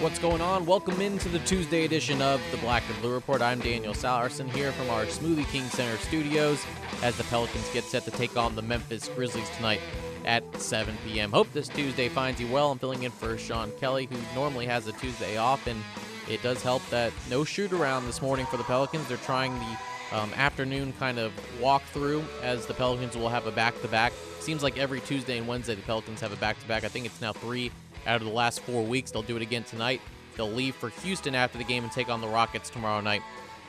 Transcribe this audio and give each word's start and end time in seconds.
What's 0.00 0.20
going 0.20 0.40
on? 0.40 0.64
Welcome 0.64 1.00
into 1.00 1.28
the 1.28 1.40
Tuesday 1.40 1.84
edition 1.84 2.22
of 2.22 2.40
the 2.52 2.56
Black 2.58 2.84
and 2.88 3.02
Blue 3.02 3.12
Report. 3.12 3.42
I'm 3.42 3.58
Daniel 3.58 3.94
Sallerson 3.94 4.48
here 4.48 4.70
from 4.70 4.88
our 4.90 5.06
Smoothie 5.06 5.44
King 5.48 5.64
Center 5.70 5.96
studios 5.96 6.64
as 7.02 7.16
the 7.16 7.24
Pelicans 7.24 7.68
get 7.72 7.82
set 7.82 8.04
to 8.04 8.12
take 8.12 8.36
on 8.36 8.54
the 8.54 8.62
Memphis 8.62 9.08
Grizzlies 9.08 9.50
tonight 9.56 9.80
at 10.24 10.44
7 10.60 10.96
p.m. 11.04 11.32
Hope 11.32 11.52
this 11.52 11.66
Tuesday 11.66 12.08
finds 12.08 12.40
you 12.40 12.46
well. 12.46 12.70
I'm 12.70 12.78
filling 12.78 13.02
in 13.02 13.10
for 13.10 13.36
Sean 13.36 13.72
Kelly, 13.80 14.06
who 14.06 14.16
normally 14.36 14.66
has 14.66 14.86
a 14.86 14.92
Tuesday 14.92 15.36
off, 15.36 15.66
and 15.66 15.82
it 16.30 16.40
does 16.44 16.62
help 16.62 16.88
that 16.90 17.12
no 17.28 17.42
shoot 17.42 17.72
around 17.72 18.06
this 18.06 18.22
morning 18.22 18.46
for 18.46 18.56
the 18.56 18.62
Pelicans. 18.62 19.08
They're 19.08 19.16
trying 19.16 19.52
the 19.58 19.76
um, 20.16 20.32
afternoon 20.34 20.92
kind 21.00 21.18
of 21.18 21.32
walk 21.60 21.82
through 21.86 22.24
as 22.44 22.66
the 22.66 22.74
Pelicans 22.74 23.16
will 23.16 23.28
have 23.28 23.48
a 23.48 23.52
back 23.52 23.80
to 23.82 23.88
back. 23.88 24.12
Seems 24.38 24.62
like 24.62 24.78
every 24.78 25.00
Tuesday 25.00 25.38
and 25.38 25.48
Wednesday 25.48 25.74
the 25.74 25.82
Pelicans 25.82 26.20
have 26.20 26.32
a 26.32 26.36
back 26.36 26.60
to 26.60 26.68
back. 26.68 26.84
I 26.84 26.88
think 26.88 27.04
it's 27.04 27.20
now 27.20 27.32
three 27.32 27.72
out 28.06 28.20
of 28.20 28.26
the 28.26 28.32
last 28.32 28.60
four 28.60 28.82
weeks. 28.82 29.10
They'll 29.10 29.22
do 29.22 29.36
it 29.36 29.42
again 29.42 29.64
tonight. 29.64 30.00
They'll 30.36 30.50
leave 30.50 30.74
for 30.74 30.88
Houston 30.88 31.34
after 31.34 31.58
the 31.58 31.64
game 31.64 31.82
and 31.82 31.92
take 31.92 32.08
on 32.08 32.20
the 32.20 32.28
Rockets 32.28 32.70
tomorrow 32.70 33.00
night 33.00 33.22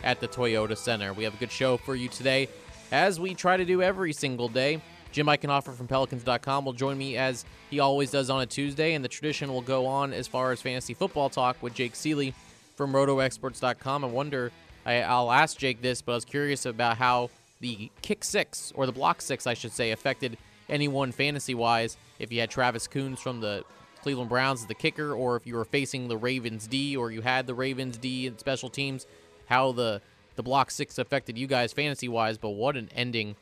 at 0.04 0.20
the 0.20 0.28
Toyota 0.28 0.78
Center. 0.78 1.14
We 1.14 1.24
have 1.24 1.34
a 1.34 1.38
good 1.38 1.52
show 1.52 1.78
for 1.78 1.96
you 1.96 2.08
today, 2.10 2.48
as 2.92 3.20
we 3.20 3.34
try 3.34 3.58
to 3.58 3.66
do 3.66 3.82
every 3.82 4.14
single 4.14 4.48
day. 4.48 4.82
Jim 5.12 5.26
Eichenhofer 5.26 5.74
from 5.74 5.88
Pelicans.com 5.88 6.66
will 6.66 6.74
join 6.74 6.98
me 6.98 7.18
as 7.18 7.44
he 7.72 7.80
always 7.80 8.12
does 8.12 8.30
on 8.30 8.42
a 8.42 8.46
Tuesday, 8.46 8.94
and 8.94 9.04
the 9.04 9.10
tradition 9.10 9.52
will 9.52 9.62
go 9.62 9.88
on 9.88 10.14
as 10.14 10.28
far 10.28 10.52
as 10.52 10.62
fantasy 10.62 10.94
football 10.94 11.30
talk 11.30 11.62
with 11.64 11.74
Jake 11.74 11.96
Seeley 11.96 12.34
from 12.76 12.94
RotoExperts.com. 12.94 14.04
I 14.04 14.08
wonder, 14.08 14.52
I, 14.86 15.02
I'll 15.02 15.32
ask 15.32 15.58
Jake 15.58 15.82
this, 15.82 16.02
but 16.02 16.12
I 16.12 16.16
was 16.16 16.26
curious 16.26 16.66
about 16.68 16.98
how 16.98 17.32
the 17.60 17.90
kick 18.04 18.24
six, 18.24 18.72
or 18.76 18.86
the 18.86 18.92
block 18.92 19.22
six, 19.22 19.48
I 19.48 19.56
should 19.56 19.72
say, 19.72 19.92
affected 19.92 20.38
anyone 20.70 21.12
fantasy 21.12 21.56
wise. 21.56 21.98
If 22.20 22.32
you 22.32 22.40
had 22.40 22.52
Travis 22.52 22.88
Coons 22.88 23.20
from 23.20 23.42
the 23.42 23.64
Cleveland 24.02 24.30
Browns 24.30 24.62
as 24.62 24.68
the 24.68 24.76
kicker, 24.76 25.14
or 25.14 25.36
if 25.36 25.46
you 25.46 25.56
were 25.56 25.66
facing 25.66 26.08
the 26.08 26.18
Ravens 26.18 26.68
D, 26.68 26.96
or 26.96 27.12
you 27.12 27.22
had 27.22 27.48
the 27.48 27.54
Ravens 27.54 27.98
D 27.98 28.28
in 28.28 28.38
special 28.38 28.70
teams, 28.70 29.06
how 29.48 29.72
the 29.72 30.02
the 30.36 30.44
block 30.44 30.72
six 30.72 30.98
affected 30.98 31.38
you 31.38 31.48
guys 31.48 31.74
fantasy 31.74 32.08
wise. 32.08 32.38
But 32.38 32.52
what 32.52 32.78
an 32.78 32.90
ending! 32.96 33.36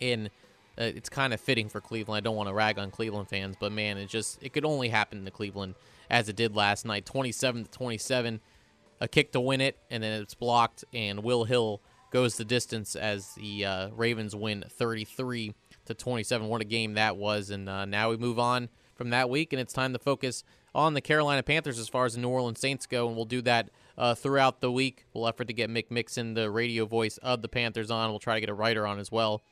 In 0.00 0.30
uh, 0.78 0.84
it's 0.84 1.08
kind 1.08 1.34
of 1.34 1.40
fitting 1.40 1.68
for 1.68 1.80
Cleveland. 1.80 2.16
I 2.16 2.20
don't 2.20 2.36
want 2.36 2.48
to 2.48 2.54
rag 2.54 2.78
on 2.78 2.90
Cleveland 2.90 3.28
fans, 3.28 3.56
but 3.58 3.72
man, 3.72 3.98
it 3.98 4.08
just 4.08 4.42
it 4.42 4.52
could 4.52 4.64
only 4.64 4.88
happen 4.88 5.24
to 5.24 5.30
Cleveland 5.30 5.74
as 6.10 6.28
it 6.28 6.36
did 6.36 6.54
last 6.54 6.84
night, 6.84 7.06
27 7.06 7.64
to 7.64 7.70
27, 7.70 8.40
a 9.00 9.08
kick 9.08 9.32
to 9.32 9.40
win 9.40 9.60
it, 9.60 9.78
and 9.90 10.02
then 10.02 10.20
it's 10.20 10.34
blocked, 10.34 10.84
and 10.92 11.22
Will 11.22 11.44
Hill 11.44 11.80
goes 12.10 12.36
the 12.36 12.44
distance 12.44 12.94
as 12.94 13.34
the 13.34 13.64
uh, 13.64 13.88
Ravens 13.90 14.36
win 14.36 14.64
33 14.68 15.54
to 15.86 15.94
27. 15.94 16.48
What 16.48 16.60
a 16.60 16.64
game 16.64 16.94
that 16.94 17.16
was! 17.16 17.50
And 17.50 17.68
uh, 17.68 17.84
now 17.84 18.10
we 18.10 18.16
move 18.16 18.38
on 18.38 18.68
from 19.02 19.10
that 19.10 19.28
week, 19.28 19.52
and 19.52 19.58
it's 19.58 19.72
time 19.72 19.92
to 19.92 19.98
focus 19.98 20.44
on 20.76 20.94
the 20.94 21.00
Carolina 21.00 21.42
Panthers 21.42 21.80
as 21.80 21.88
far 21.88 22.04
as 22.04 22.14
the 22.14 22.20
New 22.20 22.28
Orleans 22.28 22.60
Saints 22.60 22.86
go, 22.86 23.08
and 23.08 23.16
we'll 23.16 23.24
do 23.24 23.42
that 23.42 23.68
uh, 23.98 24.14
throughout 24.14 24.60
the 24.60 24.70
week. 24.70 25.06
We'll 25.12 25.26
effort 25.26 25.48
to 25.48 25.52
get 25.52 25.68
Mick 25.68 25.90
Mixon, 25.90 26.34
the 26.34 26.48
radio 26.52 26.86
voice 26.86 27.16
of 27.16 27.42
the 27.42 27.48
Panthers, 27.48 27.90
on. 27.90 28.10
We'll 28.10 28.20
try 28.20 28.34
to 28.34 28.40
get 28.40 28.48
a 28.48 28.54
writer 28.54 28.86
on 28.86 29.00
as 29.00 29.10
well, 29.10 29.42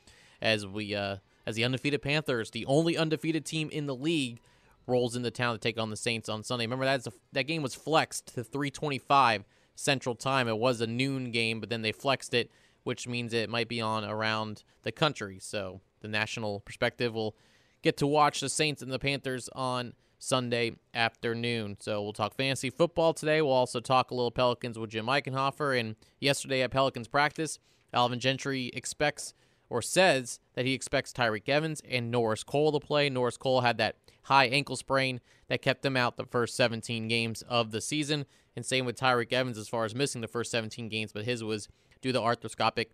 as 0.41 0.65
we 0.65 0.95
uh, 0.95 1.17
as 1.45 1.57
the 1.57 1.65
undefeated 1.65 2.01
Panthers, 2.01 2.51
the 2.51 2.65
only 2.65 2.95
undefeated 2.95 3.45
team 3.45 3.69
in 3.71 3.87
the 3.87 3.93
league, 3.93 4.39
rolls 4.87 5.17
into 5.17 5.29
town 5.31 5.55
to 5.55 5.59
take 5.59 5.77
on 5.77 5.89
the 5.89 5.97
Saints 5.97 6.29
on 6.29 6.45
Sunday. 6.45 6.63
Remember 6.63 6.85
that 6.85 7.05
a, 7.05 7.11
that 7.33 7.43
game 7.43 7.61
was 7.61 7.75
flexed 7.75 8.33
to 8.35 8.45
3:25 8.45 9.43
Central 9.75 10.15
Time. 10.15 10.47
It 10.47 10.59
was 10.59 10.79
a 10.79 10.87
noon 10.87 11.29
game, 11.29 11.59
but 11.59 11.67
then 11.67 11.81
they 11.81 11.91
flexed 11.91 12.33
it, 12.33 12.49
which 12.85 13.05
means 13.05 13.33
it 13.33 13.49
might 13.49 13.67
be 13.67 13.81
on 13.81 14.05
around 14.05 14.63
the 14.83 14.93
country. 14.93 15.39
So 15.41 15.81
the 15.99 16.07
national 16.07 16.61
perspective 16.61 17.13
will 17.13 17.35
get 17.81 17.97
to 17.97 18.07
watch 18.07 18.39
the 18.39 18.49
Saints 18.49 18.81
and 18.81 18.91
the 18.91 18.99
Panthers 18.99 19.49
on 19.53 19.93
Sunday 20.19 20.73
afternoon. 20.93 21.77
So 21.79 22.01
we'll 22.01 22.13
talk 22.13 22.35
fantasy 22.35 22.69
football 22.69 23.13
today. 23.13 23.41
We'll 23.41 23.51
also 23.51 23.79
talk 23.79 24.11
a 24.11 24.15
little 24.15 24.31
Pelicans 24.31 24.77
with 24.77 24.91
Jim 24.91 25.07
Eichenhofer. 25.07 25.79
And 25.79 25.95
yesterday 26.19 26.61
at 26.61 26.71
Pelicans 26.71 27.07
practice, 27.07 27.57
Alvin 27.93 28.19
Gentry 28.19 28.69
expects 28.73 29.33
or 29.69 29.81
says 29.81 30.39
that 30.53 30.65
he 30.65 30.73
expects 30.73 31.13
Tyreke 31.13 31.49
Evans 31.49 31.81
and 31.89 32.11
Norris 32.11 32.43
Cole 32.43 32.71
to 32.73 32.79
play. 32.79 33.09
Norris 33.09 33.37
Cole 33.37 33.61
had 33.61 33.77
that 33.77 33.95
high 34.23 34.45
ankle 34.45 34.75
sprain 34.75 35.21
that 35.47 35.61
kept 35.61 35.83
him 35.83 35.97
out 35.97 36.17
the 36.17 36.25
first 36.25 36.55
17 36.55 37.07
games 37.07 37.41
of 37.43 37.71
the 37.71 37.81
season. 37.81 38.25
And 38.55 38.65
same 38.65 38.85
with 38.85 38.99
Tyreke 38.99 39.33
Evans 39.33 39.57
as 39.57 39.69
far 39.69 39.85
as 39.85 39.95
missing 39.95 40.21
the 40.21 40.27
first 40.27 40.51
17 40.51 40.89
games, 40.89 41.13
but 41.13 41.25
his 41.25 41.43
was 41.43 41.67
due 42.01 42.11
to 42.11 42.19
arthroscopic 42.19 42.87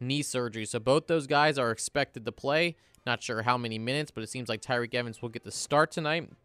knee 0.00 0.22
surgery. 0.22 0.66
So 0.66 0.80
both 0.80 1.06
those 1.06 1.26
guys 1.26 1.56
are 1.56 1.70
expected 1.70 2.24
to 2.24 2.32
play. 2.32 2.76
Not 3.06 3.22
sure 3.22 3.42
how 3.42 3.58
many 3.58 3.78
minutes, 3.78 4.10
but 4.10 4.22
it 4.22 4.30
seems 4.30 4.48
like 4.48 4.62
Tyreke 4.62 4.94
Evans 4.94 5.20
will 5.20 5.28
get 5.28 5.44
the 5.44 5.50
start 5.50 5.90
tonight. 5.90 6.22
And 6.22 6.36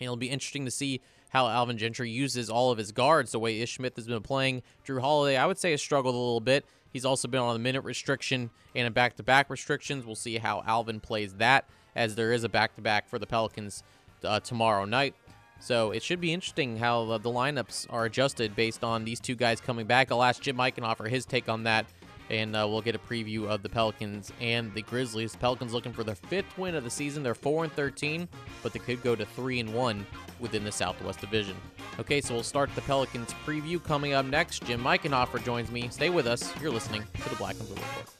it'll 0.00 0.16
be 0.16 0.30
interesting 0.30 0.64
to 0.64 0.70
see 0.70 1.00
how 1.30 1.48
Alvin 1.48 1.78
Gentry 1.78 2.10
uses 2.10 2.48
all 2.48 2.70
of 2.70 2.78
his 2.78 2.92
guards 2.92 3.32
the 3.32 3.38
way 3.40 3.60
Ish 3.60 3.76
Smith 3.76 3.96
has 3.96 4.06
been 4.06 4.22
playing. 4.22 4.62
Jrue 4.86 5.00
Holiday, 5.00 5.36
I 5.36 5.46
would 5.46 5.58
say, 5.58 5.72
has 5.72 5.82
struggled 5.82 6.14
a 6.14 6.18
little 6.18 6.40
bit. 6.40 6.64
He's 6.92 7.04
also 7.04 7.26
been 7.26 7.40
on 7.40 7.56
a 7.56 7.58
minute 7.58 7.82
restriction 7.82 8.50
and 8.74 8.86
a 8.86 8.90
back 8.90 9.16
to 9.16 9.24
back 9.24 9.50
restrictions. 9.50 10.06
We'll 10.06 10.14
see 10.14 10.38
how 10.38 10.62
Alvin 10.64 11.00
plays 11.00 11.34
that, 11.34 11.64
as 11.96 12.14
there 12.14 12.32
is 12.32 12.44
a 12.44 12.48
back 12.48 12.76
to 12.76 12.82
back 12.82 13.08
for 13.08 13.18
the 13.18 13.26
Pelicans 13.26 13.82
uh, 14.22 14.38
tomorrow 14.38 14.84
night. 14.84 15.14
So 15.58 15.90
it 15.90 16.02
should 16.02 16.20
be 16.20 16.32
interesting 16.32 16.76
how 16.76 17.18
the, 17.18 17.30
lineups 17.30 17.86
are 17.90 18.04
adjusted 18.04 18.54
based 18.54 18.84
on 18.84 19.04
these 19.04 19.18
two 19.18 19.34
guys 19.34 19.60
coming 19.60 19.86
back. 19.86 20.12
I'll 20.12 20.22
ask 20.22 20.42
Jim 20.42 20.56
Eichenhofer 20.58 21.08
his 21.08 21.24
take 21.24 21.48
on 21.48 21.64
that 21.64 21.86
and 22.30 22.56
uh, 22.56 22.66
we'll 22.68 22.80
get 22.80 22.94
a 22.94 22.98
preview 22.98 23.46
of 23.46 23.62
the 23.62 23.68
Pelicans 23.68 24.32
and 24.40 24.72
the 24.74 24.82
Grizzlies. 24.82 25.36
Pelicans 25.36 25.72
looking 25.72 25.92
for 25.92 26.04
their 26.04 26.14
fifth 26.14 26.56
win 26.58 26.74
of 26.74 26.84
the 26.84 26.90
season. 26.90 27.22
They're 27.22 27.34
four 27.34 27.64
and 27.64 27.72
thirteen, 27.72 28.28
but 28.62 28.72
they 28.72 28.78
could 28.78 29.02
go 29.02 29.14
to 29.14 29.24
three 29.24 29.60
and 29.60 29.72
one 29.74 30.06
within 30.40 30.64
the 30.64 30.72
Southwest 30.72 31.20
Division. 31.20 31.56
Okay, 31.98 32.20
so 32.20 32.34
we'll 32.34 32.42
start 32.42 32.74
the 32.74 32.80
Pelicans 32.82 33.34
preview 33.46 33.82
coming 33.82 34.14
up 34.14 34.26
next. 34.26 34.64
Jim 34.64 34.82
Eichenhofer 34.82 35.42
joins 35.44 35.70
me. 35.70 35.88
Stay 35.90 36.10
with 36.10 36.26
us. 36.26 36.52
You're 36.60 36.72
listening 36.72 37.04
to 37.22 37.28
the 37.28 37.36
Black 37.36 37.56
and 37.58 37.66
Blue 37.66 37.76
Report. 37.76 38.14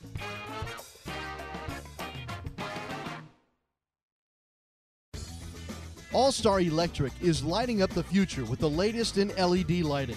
All 6.15 6.31
Star 6.31 6.61
Electric 6.61 7.13
is 7.21 7.43
lighting 7.43 7.83
up 7.83 7.91
the 7.91 8.05
future 8.05 8.45
with 8.45 8.61
the 8.61 8.71
latest 8.71 9.19
in 9.19 9.29
LED 9.31 9.81
lighting. 9.81 10.17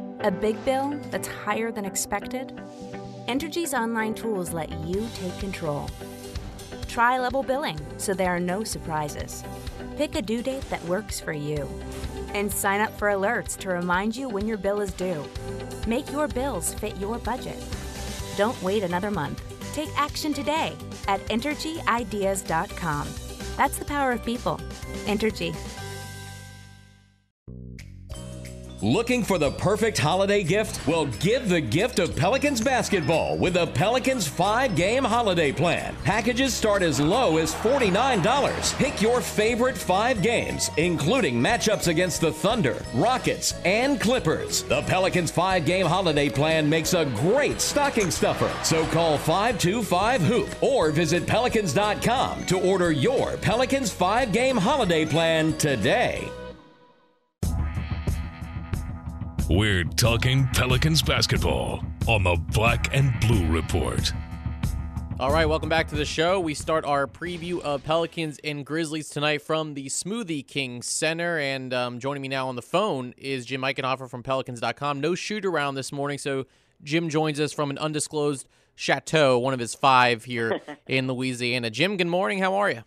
A 0.23 0.29
big 0.29 0.63
bill 0.65 0.99
that's 1.09 1.27
higher 1.27 1.71
than 1.71 1.83
expected? 1.83 2.49
Entergy's 3.27 3.73
online 3.73 4.13
tools 4.13 4.53
let 4.53 4.69
you 4.85 5.07
take 5.15 5.35
control. 5.39 5.89
Try 6.87 7.17
level 7.17 7.41
billing 7.41 7.79
so 7.97 8.13
there 8.13 8.29
are 8.29 8.39
no 8.39 8.63
surprises. 8.63 9.43
Pick 9.97 10.13
a 10.13 10.21
due 10.21 10.43
date 10.43 10.69
that 10.69 10.83
works 10.85 11.19
for 11.19 11.33
you. 11.33 11.67
And 12.35 12.51
sign 12.51 12.81
up 12.81 12.95
for 12.99 13.07
alerts 13.07 13.57
to 13.59 13.69
remind 13.69 14.15
you 14.15 14.29
when 14.29 14.45
your 14.47 14.57
bill 14.57 14.79
is 14.79 14.93
due. 14.93 15.25
Make 15.87 16.11
your 16.11 16.27
bills 16.27 16.71
fit 16.75 16.95
your 16.97 17.17
budget. 17.17 17.57
Don't 18.37 18.61
wait 18.61 18.83
another 18.83 19.09
month. 19.09 19.41
Take 19.73 19.89
action 19.97 20.33
today 20.35 20.75
at 21.07 21.19
EnergyIdeas.com. 21.29 23.07
That's 23.57 23.79
the 23.79 23.85
power 23.85 24.11
of 24.11 24.23
people. 24.23 24.59
Entergy. 25.05 25.55
Looking 28.83 29.21
for 29.21 29.37
the 29.37 29.51
perfect 29.51 29.99
holiday 29.99 30.41
gift? 30.41 30.87
Well, 30.87 31.05
give 31.05 31.49
the 31.49 31.61
gift 31.61 31.99
of 31.99 32.15
Pelicans 32.15 32.59
basketball 32.61 33.37
with 33.37 33.53
the 33.53 33.67
Pelicans 33.67 34.27
5 34.27 34.75
game 34.75 35.03
holiday 35.03 35.51
plan. 35.51 35.95
Packages 36.03 36.55
start 36.55 36.81
as 36.81 36.99
low 36.99 37.37
as 37.37 37.53
$49. 37.53 38.77
Pick 38.79 38.99
your 38.99 39.21
favorite 39.21 39.77
five 39.77 40.23
games, 40.23 40.71
including 40.77 41.39
matchups 41.39 41.89
against 41.89 42.21
the 42.21 42.31
Thunder, 42.31 42.83
Rockets, 42.95 43.53
and 43.65 44.01
Clippers. 44.01 44.63
The 44.63 44.81
Pelicans 44.81 45.29
5 45.29 45.63
game 45.63 45.85
holiday 45.85 46.27
plan 46.29 46.67
makes 46.67 46.95
a 46.95 47.05
great 47.05 47.61
stocking 47.61 48.09
stuffer. 48.09 48.51
So 48.63 48.83
call 48.87 49.19
525 49.19 50.21
Hoop 50.21 50.63
or 50.63 50.89
visit 50.89 51.27
Pelicans.com 51.27 52.45
to 52.47 52.59
order 52.59 52.91
your 52.91 53.37
Pelicans 53.37 53.91
5 53.91 54.31
game 54.31 54.57
holiday 54.57 55.05
plan 55.05 55.55
today. 55.59 56.31
We're 59.53 59.83
talking 59.83 60.47
Pelicans 60.53 61.01
basketball 61.01 61.83
on 62.07 62.23
the 62.23 62.37
Black 62.53 62.95
and 62.95 63.13
Blue 63.19 63.45
Report. 63.51 64.13
All 65.19 65.29
right, 65.33 65.45
welcome 65.45 65.67
back 65.67 65.89
to 65.89 65.95
the 65.95 66.05
show. 66.05 66.39
We 66.39 66.53
start 66.53 66.85
our 66.85 67.05
preview 67.05 67.59
of 67.59 67.83
Pelicans 67.83 68.39
and 68.45 68.65
Grizzlies 68.65 69.09
tonight 69.09 69.41
from 69.41 69.73
the 69.73 69.87
Smoothie 69.87 70.47
King 70.47 70.81
Center. 70.81 71.37
And 71.37 71.73
um, 71.73 71.99
joining 71.99 72.21
me 72.21 72.29
now 72.29 72.47
on 72.47 72.55
the 72.55 72.61
phone 72.61 73.13
is 73.17 73.45
Jim 73.45 73.59
Eichenhofer 73.61 74.09
from 74.09 74.23
Pelicans.com. 74.23 75.01
No 75.01 75.15
shoot 75.15 75.43
around 75.43 75.75
this 75.75 75.91
morning, 75.91 76.17
so 76.17 76.45
Jim 76.81 77.09
joins 77.09 77.37
us 77.37 77.51
from 77.51 77.71
an 77.71 77.77
undisclosed 77.77 78.47
chateau, 78.75 79.37
one 79.37 79.53
of 79.53 79.59
his 79.59 79.75
five 79.75 80.23
here 80.23 80.61
in 80.87 81.07
Louisiana. 81.07 81.69
Jim, 81.69 81.97
good 81.97 82.07
morning. 82.07 82.39
How 82.39 82.53
are 82.53 82.71
you? 82.71 82.83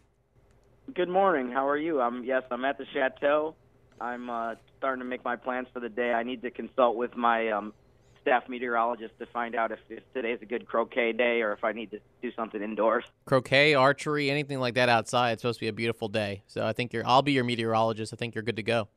Good 0.94 1.11
morning. 1.11 1.52
How 1.52 1.69
are 1.69 1.76
you? 1.76 2.00
I'm 2.00 2.25
yes, 2.25 2.43
I'm 2.50 2.64
at 2.64 2.78
the 2.78 2.87
chateau. 2.94 3.55
I'm 4.04 4.28
uh, 4.28 4.54
starting 4.76 5.00
to 5.02 5.08
make 5.08 5.24
my 5.24 5.36
plans 5.36 5.66
for 5.72 5.80
the 5.80 5.88
day. 5.88 6.12
I 6.12 6.22
need 6.22 6.42
to 6.42 6.50
consult 6.50 6.96
with 6.96 7.16
my 7.16 7.48
um, 7.48 7.72
staff 8.20 8.46
meteorologist 8.50 9.18
to 9.18 9.26
find 9.26 9.54
out 9.54 9.72
if, 9.72 9.78
if 9.88 10.02
today's 10.12 10.40
a 10.42 10.44
good 10.44 10.66
croquet 10.66 11.12
day 11.12 11.40
or 11.40 11.52
if 11.52 11.64
I 11.64 11.72
need 11.72 11.90
to 11.92 12.00
do 12.20 12.30
something 12.32 12.62
indoors. 12.62 13.04
Croquet, 13.24 13.72
archery, 13.74 14.30
anything 14.30 14.60
like 14.60 14.74
that 14.74 14.90
outside. 14.90 15.32
It's 15.32 15.42
supposed 15.42 15.58
to 15.58 15.64
be 15.64 15.68
a 15.68 15.72
beautiful 15.72 16.08
day. 16.08 16.42
So 16.46 16.66
I 16.66 16.74
think 16.74 16.92
you're. 16.92 17.06
I'll 17.06 17.22
be 17.22 17.32
your 17.32 17.44
meteorologist. 17.44 18.12
I 18.12 18.16
think 18.16 18.34
you're 18.34 18.44
good 18.44 18.56
to 18.56 18.62
go. 18.62 18.88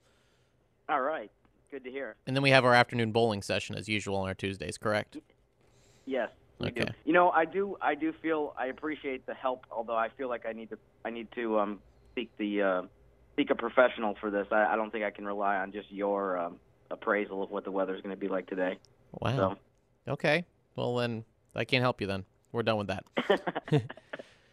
All 0.89 1.01
right. 1.01 1.31
Good 1.71 1.85
to 1.85 1.91
hear. 1.91 2.15
And 2.25 2.35
then 2.35 2.43
we 2.43 2.49
have 2.49 2.65
our 2.65 2.73
afternoon 2.73 3.13
bowling 3.13 3.41
session 3.41 3.75
as 3.75 3.87
usual 3.87 4.17
on 4.17 4.27
our 4.27 4.35
Tuesdays, 4.35 4.77
correct? 4.77 5.17
Yes. 6.05 6.29
we 6.59 6.71
do. 6.71 6.81
Okay. 6.81 6.91
You 7.05 7.13
know, 7.13 7.29
I 7.29 7.45
do. 7.45 7.77
I 7.81 7.95
do 7.95 8.13
feel. 8.21 8.53
I 8.57 8.67
appreciate 8.67 9.25
the 9.25 9.33
help. 9.33 9.65
Although 9.71 9.97
I 9.97 10.09
feel 10.09 10.27
like 10.27 10.45
I 10.45 10.51
need 10.51 10.69
to. 10.71 10.77
I 11.05 11.11
need 11.11 11.29
to 11.35 11.59
um, 11.59 11.79
seek 12.13 12.29
the 12.37 12.61
uh, 12.61 12.81
seek 13.37 13.49
a 13.49 13.55
professional 13.55 14.15
for 14.19 14.29
this. 14.29 14.47
I, 14.51 14.73
I 14.73 14.75
don't 14.75 14.91
think 14.91 15.05
I 15.05 15.11
can 15.11 15.25
rely 15.25 15.57
on 15.57 15.71
just 15.71 15.89
your 15.91 16.37
um, 16.37 16.57
appraisal 16.91 17.43
of 17.43 17.51
what 17.51 17.63
the 17.63 17.71
weather's 17.71 18.01
going 18.01 18.15
to 18.15 18.19
be 18.19 18.27
like 18.27 18.47
today. 18.47 18.77
Wow. 19.21 19.57
Okay. 20.07 20.45
Well, 20.75 20.95
then 20.97 21.23
I 21.55 21.63
can't 21.63 21.81
help 21.81 22.01
you 22.01 22.07
then. 22.07 22.25
We're 22.51 22.63
done 22.63 22.77
with 22.77 22.87
that. 22.87 23.03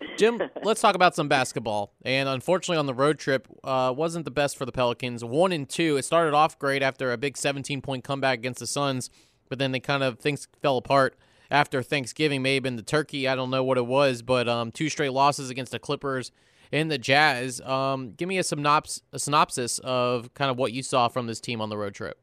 Jim, 0.16 0.40
let's 0.62 0.80
talk 0.80 0.94
about 0.94 1.14
some 1.14 1.28
basketball. 1.28 1.92
And 2.04 2.28
unfortunately, 2.28 2.78
on 2.78 2.86
the 2.86 2.94
road 2.94 3.18
trip, 3.18 3.48
uh, 3.64 3.92
wasn't 3.96 4.24
the 4.24 4.30
best 4.30 4.56
for 4.56 4.66
the 4.66 4.72
Pelicans. 4.72 5.24
One 5.24 5.52
and 5.52 5.68
two. 5.68 5.96
It 5.96 6.04
started 6.04 6.34
off 6.34 6.58
great 6.58 6.82
after 6.82 7.12
a 7.12 7.16
big 7.16 7.36
17 7.36 7.80
point 7.80 8.04
comeback 8.04 8.38
against 8.38 8.60
the 8.60 8.66
Suns, 8.66 9.10
but 9.48 9.58
then 9.58 9.72
they 9.72 9.80
kind 9.80 10.02
of 10.02 10.18
things 10.18 10.46
fell 10.60 10.76
apart 10.76 11.16
after 11.50 11.82
Thanksgiving. 11.82 12.42
Maybe 12.42 12.62
been 12.62 12.76
the 12.76 12.82
turkey. 12.82 13.26
I 13.26 13.34
don't 13.34 13.50
know 13.50 13.64
what 13.64 13.78
it 13.78 13.86
was, 13.86 14.22
but 14.22 14.48
um, 14.48 14.70
two 14.70 14.88
straight 14.88 15.12
losses 15.12 15.50
against 15.50 15.72
the 15.72 15.78
Clippers 15.78 16.30
and 16.72 16.90
the 16.90 16.98
Jazz. 16.98 17.60
Um, 17.60 18.12
give 18.12 18.28
me 18.28 18.38
a 18.38 18.42
synops- 18.42 19.02
a 19.12 19.18
synopsis 19.18 19.78
of 19.80 20.32
kind 20.34 20.50
of 20.50 20.58
what 20.58 20.72
you 20.72 20.82
saw 20.82 21.08
from 21.08 21.26
this 21.26 21.40
team 21.40 21.60
on 21.60 21.68
the 21.68 21.76
road 21.76 21.94
trip. 21.94 22.18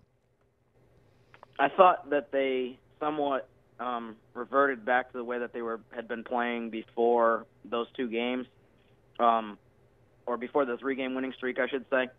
I 1.60 1.70
thought 1.70 2.10
that 2.10 2.32
they 2.32 2.80
somewhat 3.00 3.48
um, 3.80 4.16
reverted 4.34 4.86
back 4.86 5.12
to 5.12 5.18
the 5.18 5.24
way 5.24 5.40
that 5.40 5.54
they 5.54 5.62
were 5.62 5.80
had 5.92 6.08
been 6.08 6.24
playing 6.24 6.70
before 6.70 7.46
those 7.66 7.88
two 7.96 8.08
games, 8.08 8.48
um, 9.20 9.58
or 10.26 10.38
before 10.38 10.66
the 10.66 10.78
three-game 10.78 11.16
winning 11.16 11.34
streak, 11.38 11.60
I 11.60 11.68
should 11.68 11.86
say. 11.90 12.10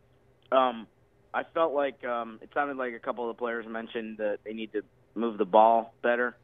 Um, 0.51 0.87
I 1.35 1.45
felt 1.55 1.73
like 1.73 2.05
um, 2.05 2.39
it 2.43 2.51
sounded 2.53 2.77
like 2.77 2.95
a 2.95 2.99
couple 2.99 3.29
of 3.29 3.37
the 3.37 3.39
players 3.39 3.65
mentioned 3.67 4.19
that 4.19 4.39
they 4.45 4.53
need 4.53 4.73
to 4.73 4.83
move 5.15 5.39
the 5.39 5.45
ball 5.45 5.95
better. 6.03 6.37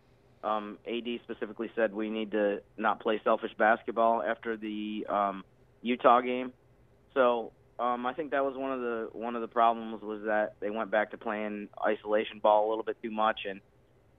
Um, 0.42 0.78
AD 0.86 1.06
specifically 1.24 1.70
said 1.74 1.92
we 1.92 2.08
need 2.10 2.30
to 2.30 2.62
not 2.76 3.00
play 3.00 3.20
selfish 3.24 3.50
basketball 3.58 4.22
after 4.22 4.56
the 4.56 5.04
um, 5.08 5.44
Utah 5.82 6.20
game. 6.20 6.52
So 7.14 7.52
um, 7.78 8.06
I 8.06 8.12
think 8.12 8.32
that 8.32 8.44
was 8.44 8.56
one 8.56 8.72
of 8.72 8.80
the 8.80 9.08
one 9.12 9.36
of 9.36 9.42
the 9.42 9.48
problems 9.48 10.02
was 10.02 10.22
that 10.24 10.54
they 10.60 10.70
went 10.70 10.90
back 10.90 11.12
to 11.12 11.18
playing 11.18 11.68
isolation 11.84 12.40
ball 12.40 12.68
a 12.68 12.70
little 12.70 12.84
bit 12.84 12.96
too 13.02 13.10
much 13.10 13.40
and 13.48 13.60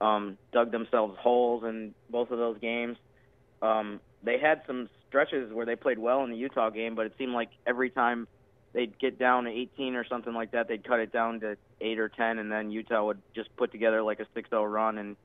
um, 0.02 0.38
dug 0.52 0.72
themselves 0.72 1.18
holes 1.20 1.64
in 1.64 1.94
both 2.10 2.32
of 2.32 2.38
those 2.38 2.58
games. 2.60 2.98
Um, 3.62 4.00
they 4.24 4.40
had 4.40 4.62
some 4.68 4.90
stretches 5.08 5.52
where 5.54 5.66
they 5.66 5.76
played 5.76 6.00
well 6.00 6.24
in 6.24 6.32
the 6.32 6.38
Utah 6.38 6.70
game, 6.70 6.96
but 6.96 7.06
it 7.06 7.14
seemed 7.18 7.34
like 7.34 7.50
every 7.68 7.90
time 7.90 8.28
they'd 8.74 8.98
get 9.00 9.20
down 9.20 9.46
to 9.46 9.50
18 9.50 9.96
or 9.96 10.06
something 10.08 10.34
like 10.34 10.52
that, 10.52 10.68
they'd 10.68 10.84
cut 10.84 11.00
it 11.00 11.12
down 11.12 11.40
to 11.42 11.58
eight 11.82 12.00
or 12.00 12.10
10, 12.10 12.40
and 12.40 12.52
then 12.52 12.72
Utah 12.72 13.06
would 13.06 13.22
just 13.36 13.54
put 13.58 13.72
together 13.72 14.02
like 14.02 14.20
a 14.20 14.40
6-0 14.40 14.72
run 14.72 14.98
and 14.98 15.16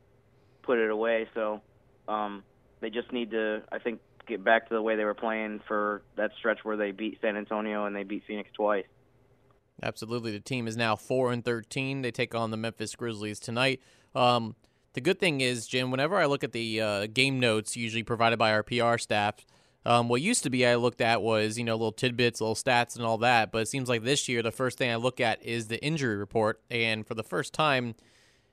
put 0.63 0.79
it 0.79 0.91
away. 0.91 1.29
So 1.35 1.61
um, 2.09 2.43
they 2.81 2.91
just 2.91 3.13
need 3.13 3.31
to, 3.33 3.63
I 3.71 3.79
think, 3.79 4.01
get 4.27 4.45
back 4.45 4.69
to 4.69 4.75
the 4.75 4.83
way 4.83 4.97
they 4.97 5.05
were 5.05 5.15
playing 5.15 5.61
for 5.67 6.03
that 6.17 6.31
stretch 6.39 6.61
where 6.65 6.77
they 6.77 6.91
beat 6.91 7.19
San 7.21 7.37
Antonio 7.37 7.87
and 7.87 7.95
they 7.95 8.03
beat 8.03 8.25
Phoenix 8.27 8.51
twice. 8.55 8.85
Absolutely. 9.83 10.33
The 10.33 10.41
team 10.41 10.67
is 10.67 10.77
now 10.77 10.97
4 10.97 11.33
and 11.33 11.45
13. 11.45 12.03
They 12.03 12.11
take 12.11 12.35
on 12.35 12.51
the 12.51 12.57
Memphis 12.57 12.95
Grizzlies 12.95 13.41
tonight. 13.41 13.81
Um, 14.15 14.55
the 14.93 15.01
good 15.01 15.19
thing 15.19 15.41
is, 15.41 15.67
Jim, 15.67 15.91
whenever 15.91 16.17
I 16.17 16.27
look 16.27 16.45
at 16.45 16.53
the 16.53 16.81
uh, 16.81 17.07
game 17.07 17.41
notes 17.41 17.77
usually 17.77 18.05
provided 18.05 18.39
by 18.39 18.53
our 18.53 18.63
PR 18.63 18.97
staff, 18.99 19.45
um, 19.85 20.09
what 20.09 20.23
used 20.23 20.45
to 20.45 20.51
be 20.51 20.67
I 20.67 20.77
looked 20.77 21.01
at 21.01 21.21
was, 21.21 21.59
you 21.59 21.65
know, 21.65 21.75
little 21.75 21.93
tidbits, 21.93 22.41
little 22.41 22.55
stats, 22.55 22.97
and 22.97 23.05
all 23.05 23.19
that. 23.19 23.53
But 23.53 23.63
it 23.63 23.69
seems 23.69 23.89
like 23.89 24.03
this 24.03 24.29
year, 24.29 24.43
the 24.43 24.53
first 24.53 24.79
thing 24.79 24.91
I 24.91 24.97
look 24.97 25.21
at 25.21 25.43
is 25.45 25.67
the 25.67 25.83
injury 25.85 26.17
report. 26.17 26.63
And 26.71 27.07
for 27.07 27.15
the 27.15 27.25
first 27.25 27.53
time 27.53 27.95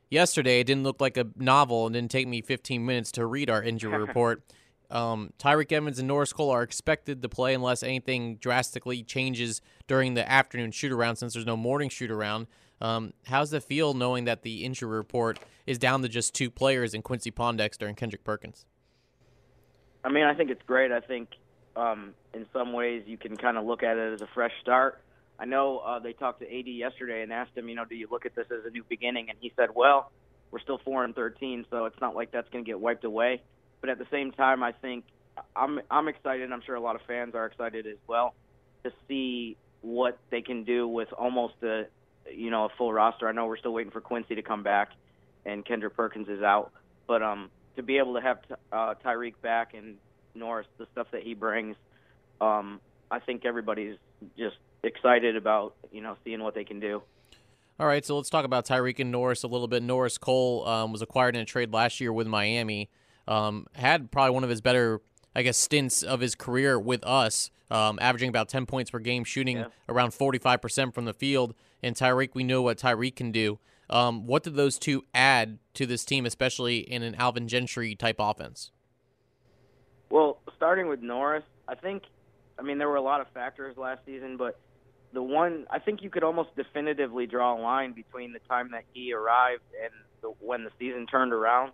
yesterday, 0.09 0.59
it 0.59 0.65
didn't 0.65 0.83
look 0.83 1.00
like 1.00 1.15
a 1.15 1.27
novel 1.38 1.85
and 1.85 1.94
didn't 1.94 2.12
take 2.12 2.27
me 2.27 2.41
15 2.41 2.85
minutes 2.85 3.12
to 3.13 3.25
read 3.25 3.50
our 3.50 3.63
injury 3.63 3.97
report. 4.06 4.44
Um, 4.92 5.32
Tyreke 5.40 5.72
Evans 5.72 6.00
and 6.00 6.08
Norris 6.08 6.34
Cole 6.34 6.50
are 6.50 6.64
expected 6.64 7.22
to 7.22 7.30
play 7.30 7.54
unless 7.54 7.82
anything 7.82 8.36
drastically 8.36 9.04
changes 9.04 9.62
during 9.88 10.16
the 10.16 10.30
afternoon 10.30 10.72
shoot 10.72 10.92
around 10.92 11.16
since 11.16 11.34
there's 11.34 11.46
no 11.46 11.56
morning 11.56 11.90
shoot 11.90 12.12
around. 12.12 12.48
Um, 12.82 13.14
how's 13.26 13.54
it 13.54 13.64
feel 13.64 13.94
knowing 13.94 14.26
that 14.26 14.42
the 14.42 14.66
injury 14.66 14.90
report 14.90 15.40
is 15.66 15.78
down 15.78 16.02
to 16.02 16.10
just 16.10 16.34
two 16.34 16.50
players 16.50 16.94
in 16.94 17.02
Quincy 17.02 17.32
Pondexter 17.32 17.88
and 17.88 17.96
Kendrick 17.96 18.24
Perkins? 18.24 18.66
I 20.04 20.10
mean, 20.10 20.24
I 20.24 20.34
think 20.34 20.50
it's 20.50 20.64
great. 20.66 20.92
I 20.92 21.00
think 21.00 21.30
um, 21.76 22.14
in 22.34 22.46
some 22.52 22.74
ways 22.74 23.04
you 23.06 23.18
can 23.18 23.38
kind 23.38 23.58
of 23.58 23.66
look 23.66 23.84
at 23.84 23.98
it 23.98 24.14
as 24.14 24.22
a 24.22 24.28
fresh 24.34 24.52
start. 24.62 25.02
I 25.40 25.46
know 25.46 25.78
uh, 25.80 26.00
they 26.00 26.14
talked 26.14 26.42
to 26.42 26.46
AD 26.46 26.68
yesterday 26.68 27.22
and 27.22 27.32
asked 27.32 27.56
him, 27.56 27.70
you 27.70 27.76
know, 27.76 27.86
do 27.86 27.96
you 27.96 28.08
look 28.12 28.26
at 28.26 28.36
this 28.36 28.48
as 28.52 28.66
a 28.66 28.72
new 28.72 28.84
beginning? 28.90 29.30
And 29.30 29.38
he 29.40 29.54
said, 29.56 29.70
well, 29.74 30.12
we're 30.52 30.60
still 30.60 30.80
four 30.84 31.06
and 31.06 31.16
thirteen, 31.16 31.66
so 31.70 31.86
it's 31.86 32.00
not 32.02 32.14
like 32.14 32.32
that's 32.32 32.50
going 32.50 32.66
to 32.66 32.70
get 32.70 32.80
wiped 32.80 33.06
away. 33.06 33.42
But 33.81 33.89
at 33.89 33.98
the 33.98 34.07
same 34.12 34.31
time, 34.31 34.63
I 34.63 34.72
think 34.72 35.06
I'm 35.56 35.81
I'm 35.89 36.07
excited. 36.07 36.51
I'm 36.51 36.62
sure 36.62 36.75
a 36.75 36.80
lot 36.80 36.95
of 36.95 37.01
fans 37.07 37.36
are 37.36 37.45
excited 37.45 37.88
as 37.88 37.98
well 38.07 38.36
to 38.83 38.92
see 39.07 39.57
what 39.81 40.18
they 40.30 40.42
can 40.42 40.63
do 40.63 40.88
with 40.88 41.12
almost 41.13 41.56
a 41.64 41.88
you 42.31 42.50
know 42.52 42.66
a 42.66 42.69
full 42.78 42.94
roster. 42.94 43.28
I 43.28 43.31
know 43.31 43.47
we're 43.47 43.57
still 43.57 43.73
waiting 43.73 43.92
for 43.92 44.02
Quincy 44.02 44.35
to 44.35 44.42
come 44.42 44.64
back, 44.64 44.90
and 45.45 45.66
Kendrick 45.66 45.95
Perkins 45.95 46.30
is 46.30 46.42
out, 46.42 46.71
but 47.07 47.21
um 47.21 47.50
to 47.76 47.83
be 47.83 47.97
able 47.97 48.16
to 48.16 48.21
have 48.21 48.40
uh, 48.71 48.94
Tyreke 49.04 49.42
back 49.42 49.73
and 49.73 49.95
Norris, 50.35 50.68
the 50.78 50.88
stuff 50.92 51.07
that 51.11 51.23
he 51.23 51.33
brings, 51.33 51.76
um, 52.42 52.81
I 53.09 53.19
think 53.19 53.45
everybody's 53.45 53.97
just 54.38 54.57
excited 54.83 55.35
about 55.35 55.76
you 55.92 56.02
know 56.02 56.16
seeing 56.23 56.44
what 56.44 56.56
they 56.56 56.64
can 56.64 56.80
do. 56.80 57.02
All 57.80 57.88
right, 57.88 58.06
so 58.06 58.16
let's 58.16 58.30
talk 58.30 58.45
about 58.45 58.66
Tyreke 58.66 59.00
and 59.00 59.11
Norris 59.11 59.44
a 59.44 59.47
little 59.47 59.68
bit. 59.68 59.81
Norris 59.81 60.18
Cole 60.18 60.68
um, 60.68 60.92
was 60.92 61.02
acquired 61.02 61.35
in 61.35 61.42
a 61.42 61.45
trade 61.45 61.73
last 61.73 62.00
year 62.00 62.14
with 62.14 62.28
Miami. 62.28 62.90
Um, 63.31 63.66
had 63.76 64.11
probably 64.11 64.33
one 64.33 64.44
of 64.44 64.50
his 64.50 64.59
better, 64.59 65.00
I 65.33 65.42
guess, 65.42 65.57
stints 65.57 66.04
of 66.04 66.19
his 66.19 66.35
career 66.35 66.78
with 66.78 67.02
us, 67.06 67.50
um, 67.69 67.97
averaging 68.02 68.28
about 68.28 68.50
10 68.50 68.66
points 68.66 68.92
per 68.92 69.00
game, 69.00 69.23
shooting 69.23 69.59
Yeah. 69.59 69.68
around 69.88 70.11
45% 70.14 70.94
from 70.94 71.06
the 71.06 71.14
field. 71.14 71.56
And 71.81 71.95
Tyreke, 71.95 72.35
we 72.35 72.44
know 72.44 72.61
what 72.61 72.78
Tyreke 72.78 73.16
can 73.16 73.31
do. 73.31 73.57
Um, 73.90 74.28
what 74.28 74.44
did 74.44 74.56
those 74.56 74.78
two 74.78 75.06
add 75.14 75.59
to 75.76 75.85
this 75.85 76.04
team, 76.04 76.26
especially 76.26 76.80
in 76.80 77.04
an 77.04 77.16
Alvin 77.16 77.47
Gentry 77.47 77.95
type 77.95 78.18
offense? 78.19 78.71
Well, 80.09 80.40
starting 80.57 80.90
with 80.90 81.02
Norris, 81.02 81.45
I 81.69 81.76
think, 81.76 82.04
I 82.59 82.64
mean, 82.64 82.80
there 82.80 82.90
were 82.90 82.97
a 82.97 83.02
lot 83.02 83.21
of 83.21 83.28
factors 83.30 83.78
last 83.78 84.06
season, 84.06 84.35
but 84.35 84.59
the 85.14 85.23
one 85.23 85.68
I 85.69 85.80
think 85.80 86.02
you 86.02 86.09
could 86.09 86.23
almost 86.23 86.54
definitively 86.57 87.28
draw 87.28 87.57
a 87.57 87.59
line 87.59 87.94
between 87.94 88.33
the 88.33 88.40
time 88.40 88.71
that 88.71 88.83
he 88.94 89.14
arrived 89.14 89.64
and 89.81 89.94
the, 90.21 90.30
when 90.45 90.66
the 90.66 90.71
season 90.78 91.07
turned 91.07 91.31
around. 91.31 91.71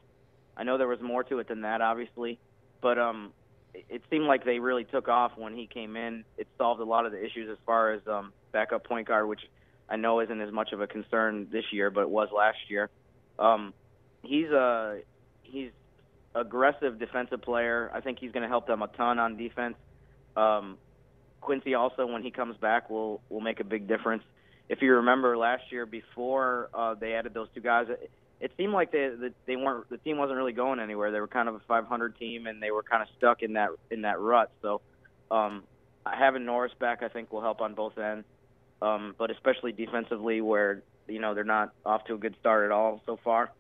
I 0.58 0.64
know 0.64 0.78
there 0.78 0.88
was 0.88 1.02
more 1.02 1.24
to 1.26 1.40
it 1.40 1.48
than 1.48 1.62
that, 1.62 1.82
obviously, 1.82 2.40
but 2.82 2.98
um, 2.98 3.32
it, 3.74 4.02
seemed 4.10 4.26
like 4.26 4.44
they 4.44 4.60
really 4.60 4.84
took 4.84 5.08
off 5.08 5.34
when 5.38 5.54
he 5.54 5.68
came 5.68 5.96
in. 5.96 6.24
It 6.38 6.48
solved 6.58 6.82
a 6.82 6.86
lot 6.86 7.06
of 7.06 7.12
the 7.12 7.24
issues 7.24 7.50
as 7.52 7.58
far 7.66 7.94
as 7.94 8.02
um, 8.08 8.34
backup 8.52 8.84
point 8.84 9.08
guard, 9.08 9.28
which 9.28 9.42
I 9.88 9.96
know 9.96 10.20
isn't 10.20 10.42
as 10.42 10.52
much 10.52 10.72
of 10.72 10.82
a 10.82 10.88
concern 10.88 11.48
this 11.52 11.66
year, 11.72 11.92
but 11.92 12.02
it 12.02 12.10
was 12.10 12.30
last 12.36 12.58
year. 12.70 12.90
Um, 13.38 13.74
he's 14.24 14.50
a 14.50 15.02
he's 15.44 15.70
aggressive 16.34 17.00
defensive 17.00 17.42
player. 17.42 17.92
I 17.94 18.02
think 18.02 18.20
he's 18.20 18.32
going 18.32 18.44
to 18.44 18.50
help 18.50 18.68
them 18.68 18.82
a 18.82 18.88
ton 18.88 19.20
on 19.20 19.38
defense. 19.38 19.76
Um, 20.36 20.78
Quincy 21.42 21.76
also, 21.76 22.06
when 22.06 22.24
he 22.24 22.32
comes 22.32 22.58
back, 22.58 22.90
will 22.90 23.22
will 23.30 23.42
make 23.42 23.60
a 23.60 23.64
big 23.64 23.88
difference. 23.88 24.24
If 24.70 24.82
you 24.82 24.96
remember 24.96 25.38
last 25.38 25.72
year, 25.72 25.86
before 25.86 26.70
uh, 26.74 26.96
they 26.96 27.14
added 27.14 27.34
those 27.34 27.48
two 27.54 27.62
guys, 27.62 27.88
it, 28.40 28.52
seemed 28.58 28.74
like 28.74 28.92
they 28.92 29.10
that 29.20 29.34
they 29.46 29.56
weren't 29.56 29.90
the 29.90 29.98
team 29.98 30.18
wasn't 30.18 30.38
really 30.38 30.54
going 30.54 30.80
anywhere. 30.80 31.12
They 31.12 31.20
were 31.20 31.28
kind 31.28 31.50
of 31.50 31.56
a 31.56 31.62
500 31.68 32.18
team, 32.18 32.48
and 32.48 32.62
they 32.62 32.72
were 32.72 32.84
kind 32.84 33.02
of 33.02 33.10
stuck 33.18 33.44
in 33.44 33.54
that 33.54 33.70
in 33.92 34.02
that 34.02 34.20
rut. 34.20 34.52
So 34.62 34.82
um, 35.32 35.64
having 36.06 36.46
Norris 36.46 36.74
back, 36.80 37.04
I 37.04 37.08
think, 37.08 37.32
will 37.32 37.42
help 37.42 37.62
on 37.62 37.74
both 37.74 37.98
ends, 37.98 38.26
um, 38.82 39.16
but 39.18 39.32
especially 39.32 39.72
defensively, 39.72 40.42
where 40.42 40.84
you 41.08 41.20
know 41.20 41.34
they're 41.34 41.44
not 41.44 41.74
off 41.86 42.06
to 42.06 42.14
a 42.14 42.18
good 42.18 42.36
start 42.40 42.66
at 42.66 42.72
all 42.72 43.02
so 43.06 43.20
far. 43.24 43.52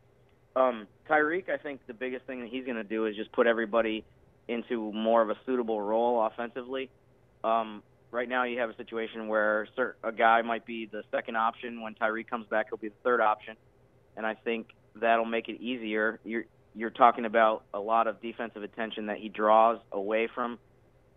Um, 0.55 0.87
Tyreke, 1.09 1.49
I 1.49 1.57
think 1.57 1.81
the 1.85 1.93
biggest 1.93 2.25
thing 2.25 2.41
that 2.41 2.49
he's 2.49 2.65
going 2.65 2.77
to 2.77 2.83
do 2.83 3.05
is 3.05 3.15
just 3.15 3.31
put 3.31 3.45
everybody 3.45 4.03
into 4.47 4.91
more 4.91 5.21
of 5.21 5.29
a 5.29 5.35
suitable 5.45 5.79
role 5.81 6.25
offensively. 6.25 6.89
Um, 7.43 7.83
right 8.11 8.27
now, 8.27 8.43
you 8.43 8.59
have 8.59 8.69
a 8.69 8.75
situation 8.75 9.27
where 9.27 9.67
a 10.03 10.11
guy 10.11 10.41
might 10.41 10.65
be 10.65 10.85
the 10.85 11.03
second 11.11 11.35
option. 11.35 11.81
When 11.81 11.95
Tyreke 11.95 12.27
comes 12.27 12.47
back, 12.47 12.67
he'll 12.69 12.77
be 12.77 12.89
the 12.89 12.95
third 13.03 13.21
option, 13.21 13.55
and 14.17 14.25
I 14.25 14.33
think 14.33 14.67
that'll 14.95 15.25
make 15.25 15.47
it 15.47 15.61
easier. 15.61 16.19
You're 16.25 16.45
you're 16.75 16.89
talking 16.89 17.25
about 17.25 17.63
a 17.73 17.79
lot 17.79 18.07
of 18.07 18.21
defensive 18.21 18.63
attention 18.63 19.07
that 19.07 19.17
he 19.17 19.29
draws 19.29 19.79
away 19.91 20.27
from 20.33 20.59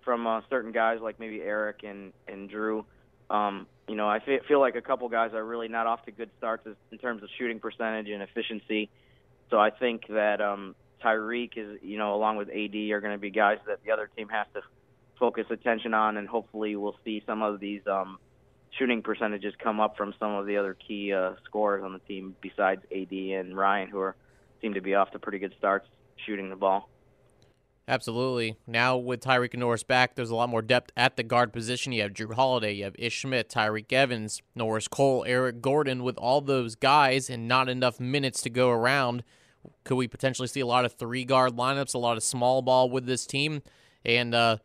from 0.05 0.27
uh, 0.27 0.41
certain 0.49 0.73
guys 0.73 0.99
like 1.03 1.19
maybe 1.19 1.41
Eric 1.43 1.83
and 1.83 2.13
and 2.29 2.51
Jrue. 2.51 2.85
Um, 3.31 3.67
you 3.89 3.97
know, 3.97 4.09
I 4.09 4.21
feel 4.47 4.61
like 4.61 4.77
a 4.77 4.81
couple 4.81 5.09
guys 5.09 5.33
are 5.35 5.45
really 5.45 5.69
not 5.69 5.87
off 5.87 6.05
to 6.05 6.13
good 6.13 6.31
starts 6.39 6.67
in 6.93 6.99
terms 6.99 7.23
of 7.23 7.29
shooting 7.39 7.59
percentage 7.59 8.09
and 8.09 8.23
efficiency. 8.23 8.91
So 9.51 9.59
I 9.59 9.71
think 9.71 10.07
that 10.09 10.41
um, 10.41 10.77
Tyreke 11.03 11.57
is, 11.57 11.79
you 11.83 11.99
know, 11.99 12.15
along 12.15 12.37
with 12.37 12.49
AD, 12.49 12.75
are 12.75 13.01
going 13.01 13.15
to 13.15 13.19
be 13.19 13.31
guys 13.31 13.59
that 13.67 13.83
the 13.85 13.91
other 13.91 14.09
team 14.17 14.29
has 14.29 14.47
to 14.55 14.63
focus 15.19 15.47
attention 15.51 15.93
on, 15.93 16.17
and 16.17 16.29
hopefully 16.29 16.77
we'll 16.77 16.97
see 17.05 17.23
some 17.27 17.43
of 17.43 17.61
these 17.61 17.83
um, 17.87 18.19
shooting 18.81 19.03
percentages 19.03 19.53
come 19.63 19.79
up 19.79 19.97
from 19.97 20.15
some 20.19 20.33
of 20.33 20.47
the 20.47 20.57
other 20.57 20.75
key 20.75 21.13
uh, 21.13 21.33
scorers 21.45 21.85
on 21.85 21.93
the 21.93 21.99
team 22.01 22.35
besides 22.41 22.83
AD 22.91 23.13
and 23.13 23.57
Ryan, 23.57 23.89
who 23.89 24.01
are 24.01 24.17
seem 24.63 24.75
to 24.75 24.81
be 24.81 24.95
off 24.95 25.11
to 25.13 25.19
pretty 25.19 25.39
good 25.39 25.55
starts 25.59 25.87
shooting 26.27 26.49
the 26.49 26.57
ball. 26.57 26.89
Absolutely. 27.87 28.57
Now 28.67 28.97
with 28.97 29.21
Tyreek 29.21 29.53
and 29.53 29.61
Norris 29.61 29.83
back, 29.83 30.15
there's 30.15 30.31
a 30.31 30.35
lot 30.35 30.49
more 30.49 30.63
depth 30.63 30.93
at 30.97 31.17
the 31.17 31.23
guard 31.23 31.53
position. 31.53 31.93
You 31.93 32.03
have 32.03 32.13
Jrue 32.13 32.35
Holiday, 32.35 32.73
you 32.75 32.85
have 32.85 32.95
Ish 32.99 33.23
Smith, 33.23 33.49
Tyreke 33.49 33.93
Evans, 33.93 34.43
Norris 34.55 34.89
Cole, 34.89 35.25
Eric 35.27 35.61
Gordon. 35.61 36.03
With 36.03 36.17
all 36.17 36.41
those 36.41 36.75
guys 36.75 37.29
and 37.29 37.49
not 37.49 37.69
enough 37.69 38.01
minutes 38.01 38.43
to 38.43 38.51
go 38.51 38.71
around, 38.71 39.25
could 39.85 39.97
we 39.97 40.09
potentially 40.09 40.49
see 40.49 40.61
a 40.61 40.67
lot 40.67 40.85
of 40.85 40.95
three 40.95 41.25
guard 41.25 41.57
lineups, 41.57 41.95
a 41.95 41.99
lot 41.99 42.17
of 42.17 42.23
small 42.23 42.63
ball 42.63 42.89
with 42.89 43.07
this 43.07 43.27
team? 43.27 43.63
And 44.05 44.35
uh, 44.35 44.59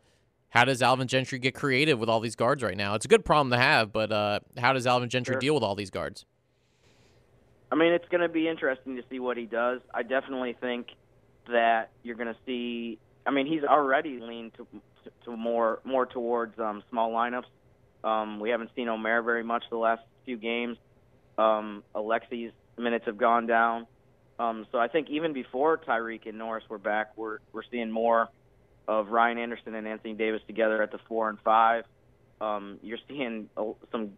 how 0.56 0.64
does 0.64 0.82
Alvin 0.82 1.06
Gentry 1.08 1.38
get 1.38 1.54
creative 1.54 1.98
with 1.98 2.08
all 2.08 2.20
these 2.20 2.36
guards 2.36 2.62
right 2.62 2.76
now? 2.76 2.94
It's 2.94 3.04
a 3.04 3.08
good 3.08 3.24
problem 3.24 3.50
to 3.50 3.58
have, 3.58 3.92
but 3.92 4.10
uh, 4.10 4.40
how 4.56 4.72
does 4.72 4.86
Alvin 4.86 5.08
Gentry 5.08 5.34
sure. 5.34 5.40
deal 5.40 5.54
with 5.54 5.62
all 5.62 5.74
these 5.74 5.90
guards? 5.90 6.24
I 7.70 7.74
mean, 7.74 7.92
it's 7.92 8.08
going 8.08 8.20
to 8.20 8.28
be 8.28 8.48
interesting 8.48 8.96
to 8.96 9.02
see 9.10 9.18
what 9.18 9.36
he 9.36 9.46
does. 9.46 9.80
I 9.92 10.02
definitely 10.02 10.56
think 10.60 10.88
that 11.48 11.90
you're 12.02 12.16
going 12.16 12.32
to 12.32 12.40
see 12.46 12.98
I 13.26 13.32
mean, 13.32 13.46
he's 13.46 13.64
already 13.64 14.20
leaned 14.20 14.54
to 14.54 14.66
to 15.24 15.36
more 15.36 15.80
more 15.84 16.06
towards 16.06 16.58
um, 16.58 16.82
small 16.90 17.10
lineups. 17.10 17.44
Um, 18.04 18.38
we 18.38 18.50
haven't 18.50 18.70
seen 18.76 18.88
Omer 18.88 19.22
very 19.22 19.42
much 19.42 19.64
the 19.68 19.76
last 19.76 20.02
few 20.24 20.36
games. 20.36 20.78
Um, 21.36 21.82
Alexi's 21.94 22.52
minutes 22.78 23.06
have 23.06 23.18
gone 23.18 23.46
down. 23.46 23.86
Um, 24.38 24.66
so 24.70 24.78
I 24.78 24.86
think 24.88 25.08
even 25.10 25.32
before 25.32 25.78
Tyreke 25.78 26.28
and 26.28 26.38
Norris 26.38 26.64
were 26.68 26.78
back, 26.78 27.16
we're 27.16 27.38
we're 27.52 27.62
seeing 27.70 27.90
more 27.90 28.28
of 28.88 29.08
Ryan 29.08 29.38
Anderson 29.38 29.74
and 29.74 29.86
Anthony 29.86 30.14
Davis 30.14 30.42
together 30.46 30.82
at 30.82 30.92
the 30.92 30.98
four 31.08 31.28
and 31.28 31.38
five. 31.40 31.84
Um, 32.40 32.78
you're 32.82 32.98
seeing 33.08 33.48
some 33.90 34.12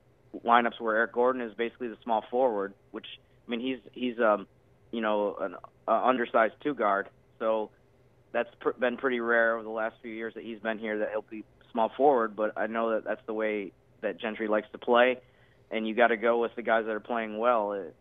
lineups 0.45 0.81
where 0.81 0.97
Eric 0.97 1.13
Gordon 1.13 1.43
is 1.43 1.55
basically 1.55 1.89
the 1.89 1.97
small 2.03 2.25
forward, 2.31 2.75
which 2.91 3.07
I 3.47 3.51
mean 3.51 3.61
he's 3.61 3.79
he's 3.93 4.19
um, 4.19 4.47
you 4.91 5.01
know 5.01 5.37
an 5.41 5.55
uh, 5.87 6.05
undersized 6.05 6.55
two 6.63 6.75
guard. 6.75 7.09
So 7.39 7.71
that's 8.33 8.51
pr- 8.61 8.71
been 8.79 8.97
pretty 8.97 9.21
rare 9.21 9.55
over 9.55 9.63
the 9.63 9.71
last 9.71 9.97
few 10.03 10.13
years 10.13 10.35
that 10.35 10.45
he's 10.45 10.61
been 10.61 10.79
here 10.79 10.99
that 10.99 11.11
he'll 11.11 11.25
be 11.29 11.45
small 11.73 11.91
forward. 11.97 12.37
But 12.37 12.59
I 12.59 12.67
know 12.67 12.91
that 12.91 13.05
that's 13.05 13.25
the 13.27 13.35
way 13.35 13.73
that 14.01 14.21
Gentry 14.21 14.49
likes 14.49 14.69
to 14.73 14.79
play, 14.79 15.19
and 15.71 15.87
you 15.87 15.95
got 15.95 16.09
to 16.09 16.17
go 16.17 16.39
with 16.39 16.55
the 16.57 16.63
guys 16.63 16.85
that 16.87 16.93
are 16.93 17.01
playing 17.01 17.39
well. 17.39 17.73
It, 17.73 17.95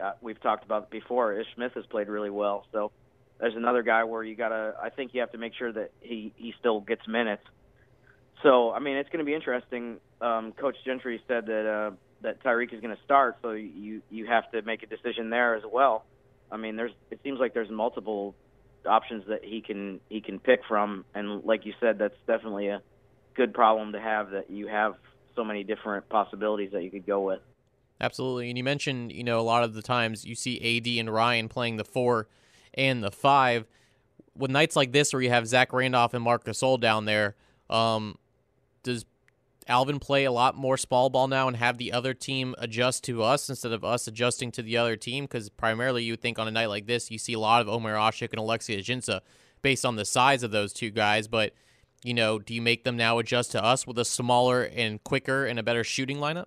uh, 0.00 0.12
we've 0.20 0.40
talked 0.40 0.64
about 0.64 0.90
before. 0.90 1.32
Ish 1.32 1.46
Smith 1.54 1.72
has 1.74 1.86
played 1.86 2.08
really 2.08 2.30
well, 2.30 2.66
so 2.72 2.90
there's 3.42 3.56
another 3.56 3.82
guy 3.82 4.04
where 4.04 4.22
you 4.22 4.36
gotta. 4.36 4.76
I 4.80 4.88
think 4.90 5.14
you 5.14 5.20
have 5.20 5.32
to 5.32 5.38
make 5.38 5.52
sure 5.54 5.72
that 5.72 5.90
he 6.00 6.32
he 6.36 6.54
still 6.60 6.80
gets 6.80 7.08
minutes. 7.08 7.42
So 8.44 8.70
I 8.70 8.78
mean, 8.78 8.96
it's 8.96 9.08
going 9.08 9.18
to 9.18 9.24
be 9.24 9.34
interesting. 9.34 9.98
Um, 10.20 10.52
Coach 10.52 10.76
Gentry 10.84 11.20
said 11.26 11.46
that 11.46 11.66
uh, 11.68 11.90
that 12.22 12.40
Tyreke 12.44 12.72
is 12.72 12.80
going 12.80 12.94
to 12.94 13.02
start, 13.02 13.38
so 13.42 13.50
you 13.50 14.00
you 14.10 14.26
have 14.26 14.48
to 14.52 14.62
make 14.62 14.84
a 14.84 14.86
decision 14.86 15.28
there 15.28 15.56
as 15.56 15.64
well. 15.70 16.04
I 16.52 16.56
mean, 16.56 16.76
there's 16.76 16.92
it 17.10 17.18
seems 17.24 17.40
like 17.40 17.52
there's 17.52 17.68
multiple 17.68 18.36
options 18.86 19.24
that 19.26 19.42
he 19.42 19.60
can 19.60 19.98
he 20.08 20.20
can 20.20 20.38
pick 20.38 20.60
from. 20.68 21.04
And 21.12 21.42
like 21.42 21.66
you 21.66 21.74
said, 21.80 21.98
that's 21.98 22.14
definitely 22.28 22.68
a 22.68 22.80
good 23.34 23.52
problem 23.52 23.90
to 23.94 24.00
have 24.00 24.30
that 24.30 24.50
you 24.52 24.68
have 24.68 24.94
so 25.34 25.42
many 25.42 25.64
different 25.64 26.08
possibilities 26.08 26.70
that 26.74 26.84
you 26.84 26.92
could 26.92 27.06
go 27.06 27.22
with. 27.22 27.40
Absolutely. 28.00 28.50
And 28.50 28.56
you 28.56 28.62
mentioned, 28.62 29.10
you 29.10 29.24
know, 29.24 29.40
a 29.40 29.42
lot 29.42 29.64
of 29.64 29.74
the 29.74 29.82
times 29.82 30.24
you 30.24 30.36
see 30.36 30.78
AD 30.78 30.86
and 31.00 31.12
Ryan 31.12 31.48
playing 31.48 31.76
the 31.76 31.84
four 31.84 32.28
and 32.74 33.02
the 33.02 33.10
five. 33.10 33.66
With 34.36 34.50
nights 34.50 34.76
like 34.76 34.92
this 34.92 35.12
where 35.12 35.20
you 35.20 35.30
have 35.30 35.46
Zach 35.46 35.72
Randolph 35.72 36.14
and 36.14 36.24
Marc 36.24 36.44
Gasol 36.44 36.80
down 36.80 37.04
there, 37.04 37.36
um, 37.68 38.16
does 38.82 39.04
Alvin 39.68 39.98
play 39.98 40.24
a 40.24 40.32
lot 40.32 40.56
more 40.56 40.76
small 40.76 41.10
ball 41.10 41.28
now 41.28 41.48
and 41.48 41.56
have 41.56 41.78
the 41.78 41.92
other 41.92 42.14
team 42.14 42.54
adjust 42.58 43.04
to 43.04 43.22
us 43.22 43.48
instead 43.48 43.72
of 43.72 43.84
us 43.84 44.06
adjusting 44.06 44.50
to 44.52 44.62
the 44.62 44.76
other 44.76 44.96
team? 44.96 45.24
Because 45.24 45.50
primarily 45.50 46.02
you 46.02 46.16
think 46.16 46.38
on 46.38 46.48
a 46.48 46.50
night 46.50 46.66
like 46.66 46.86
this, 46.86 47.10
you 47.10 47.18
see 47.18 47.34
a 47.34 47.38
lot 47.38 47.60
of 47.60 47.68
Omer 47.68 47.94
Asik 47.94 48.30
and 48.30 48.38
Alexis 48.38 48.88
Ajinça 48.88 49.20
based 49.60 49.84
on 49.84 49.96
the 49.96 50.04
size 50.04 50.42
of 50.42 50.50
those 50.50 50.72
two 50.72 50.90
guys. 50.90 51.28
But, 51.28 51.52
you 52.02 52.14
know, 52.14 52.38
do 52.38 52.54
you 52.54 52.62
make 52.62 52.84
them 52.84 52.96
now 52.96 53.18
adjust 53.18 53.52
to 53.52 53.62
us 53.62 53.86
with 53.86 53.98
a 53.98 54.04
smaller 54.04 54.62
and 54.64 55.02
quicker 55.04 55.44
and 55.46 55.58
a 55.58 55.62
better 55.62 55.84
shooting 55.84 56.18
lineup? 56.18 56.46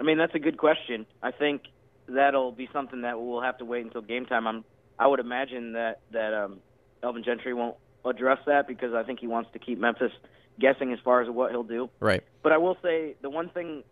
I 0.00 0.04
mean, 0.04 0.16
that's 0.16 0.34
a 0.34 0.38
good 0.38 0.56
question. 0.56 1.04
I 1.22 1.32
think 1.32 1.64
that'll 2.08 2.52
be 2.52 2.68
something 2.72 3.02
that 3.02 3.20
we'll 3.20 3.42
have 3.42 3.58
to 3.58 3.64
wait 3.64 3.84
until 3.84 4.02
game 4.02 4.26
time. 4.26 4.46
I'm, 4.46 4.64
I 4.98 5.06
would 5.06 5.20
imagine 5.20 5.72
that, 5.72 6.00
that 6.12 6.34
um, 6.34 6.60
Alvin 7.02 7.24
Gentry 7.24 7.54
won't 7.54 7.76
address 8.04 8.38
that 8.46 8.66
because 8.66 8.94
I 8.94 9.02
think 9.02 9.20
he 9.20 9.26
wants 9.26 9.50
to 9.52 9.58
keep 9.58 9.78
Memphis– 9.78 10.12
guessing 10.58 10.92
as 10.92 10.98
far 11.04 11.22
as 11.22 11.30
what 11.30 11.50
he'll 11.50 11.62
do. 11.62 11.90
Right. 12.00 12.22
But 12.42 12.52
I 12.52 12.58
will 12.58 12.76
say 12.82 13.14
the 13.22 13.30
one 13.30 13.50
thing 13.50 13.84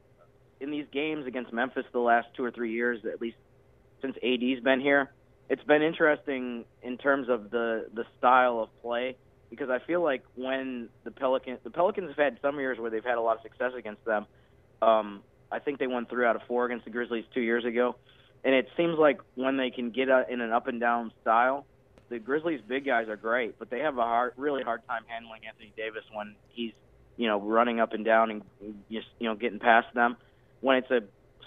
in 0.60 0.70
these 0.70 0.86
games 0.92 1.26
against 1.26 1.52
Memphis 1.52 1.84
the 1.92 2.00
last 2.00 2.28
two 2.36 2.44
or 2.44 2.50
three 2.50 2.72
years, 2.72 3.04
at 3.04 3.20
least 3.20 3.36
since 4.02 4.16
AD's 4.22 4.62
been 4.62 4.80
here, 4.80 5.12
it's 5.48 5.62
been 5.62 5.82
interesting 5.82 6.64
in 6.82 6.98
terms 6.98 7.28
of 7.28 7.50
the 7.50 7.86
the 7.94 8.04
style 8.18 8.58
of 8.60 8.82
play 8.82 9.16
because 9.48 9.70
I 9.70 9.78
feel 9.78 10.02
like 10.02 10.24
when 10.34 10.88
the 11.04 11.10
Pelicans 11.10 11.60
the 11.62 11.70
Pelicans 11.70 12.08
have 12.08 12.16
had 12.16 12.38
some 12.42 12.58
years 12.58 12.78
where 12.78 12.90
they've 12.90 13.04
had 13.04 13.18
a 13.18 13.20
lot 13.20 13.36
of 13.36 13.42
success 13.42 13.72
against 13.76 14.04
them. 14.04 14.26
Um, 14.82 15.22
I 15.50 15.58
think 15.58 15.78
they 15.78 15.86
won 15.86 16.06
three 16.06 16.26
out 16.26 16.36
of 16.36 16.42
four 16.48 16.66
against 16.66 16.84
the 16.84 16.90
Grizzlies 16.90 17.24
two 17.32 17.40
years 17.40 17.64
ago, 17.64 17.96
and 18.44 18.54
it 18.54 18.68
seems 18.76 18.98
like 18.98 19.20
when 19.34 19.56
they 19.56 19.70
can 19.70 19.90
get 19.90 20.08
in 20.28 20.40
an 20.40 20.52
up 20.52 20.66
and 20.66 20.80
down 20.80 21.12
style, 21.22 21.66
the 22.08 22.18
Grizzlies' 22.18 22.60
big 22.66 22.84
guys 22.84 23.08
are 23.08 23.16
great, 23.16 23.58
but 23.58 23.70
they 23.70 23.80
have 23.80 23.98
a 23.98 24.02
hard, 24.02 24.32
really 24.36 24.62
hard 24.62 24.86
time 24.86 25.02
handling 25.06 25.42
Anthony 25.46 25.72
Davis 25.76 26.04
when 26.12 26.36
he's, 26.48 26.72
you 27.16 27.26
know, 27.26 27.40
running 27.40 27.80
up 27.80 27.92
and 27.92 28.04
down 28.04 28.30
and 28.30 28.42
just, 28.90 29.08
you 29.18 29.28
know, 29.28 29.34
getting 29.34 29.58
past 29.58 29.92
them. 29.94 30.16
When 30.60 30.76
it's 30.76 30.90
a 30.90 31.00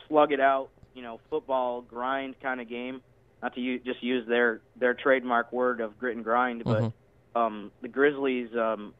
slug 0.07 0.31
it 0.31 0.39
out, 0.39 0.69
you 0.93 1.01
know, 1.01 1.19
football 1.29 1.81
grind 1.81 2.35
kind 2.41 2.59
of 2.59 2.67
game, 2.67 3.01
not 3.41 3.55
to 3.55 3.61
use, 3.61 3.81
just 3.85 4.03
use 4.03 4.27
their 4.27 4.59
their 4.75 4.93
trademark 4.93 5.53
word 5.53 5.79
of 5.79 5.97
grit 5.97 6.15
and 6.15 6.25
grind, 6.25 6.63
but 6.65 6.81
mm-hmm. 6.81 7.39
um, 7.39 7.71
the 7.81 7.87
Grizzlies, 7.87 8.49
um, 8.55 8.93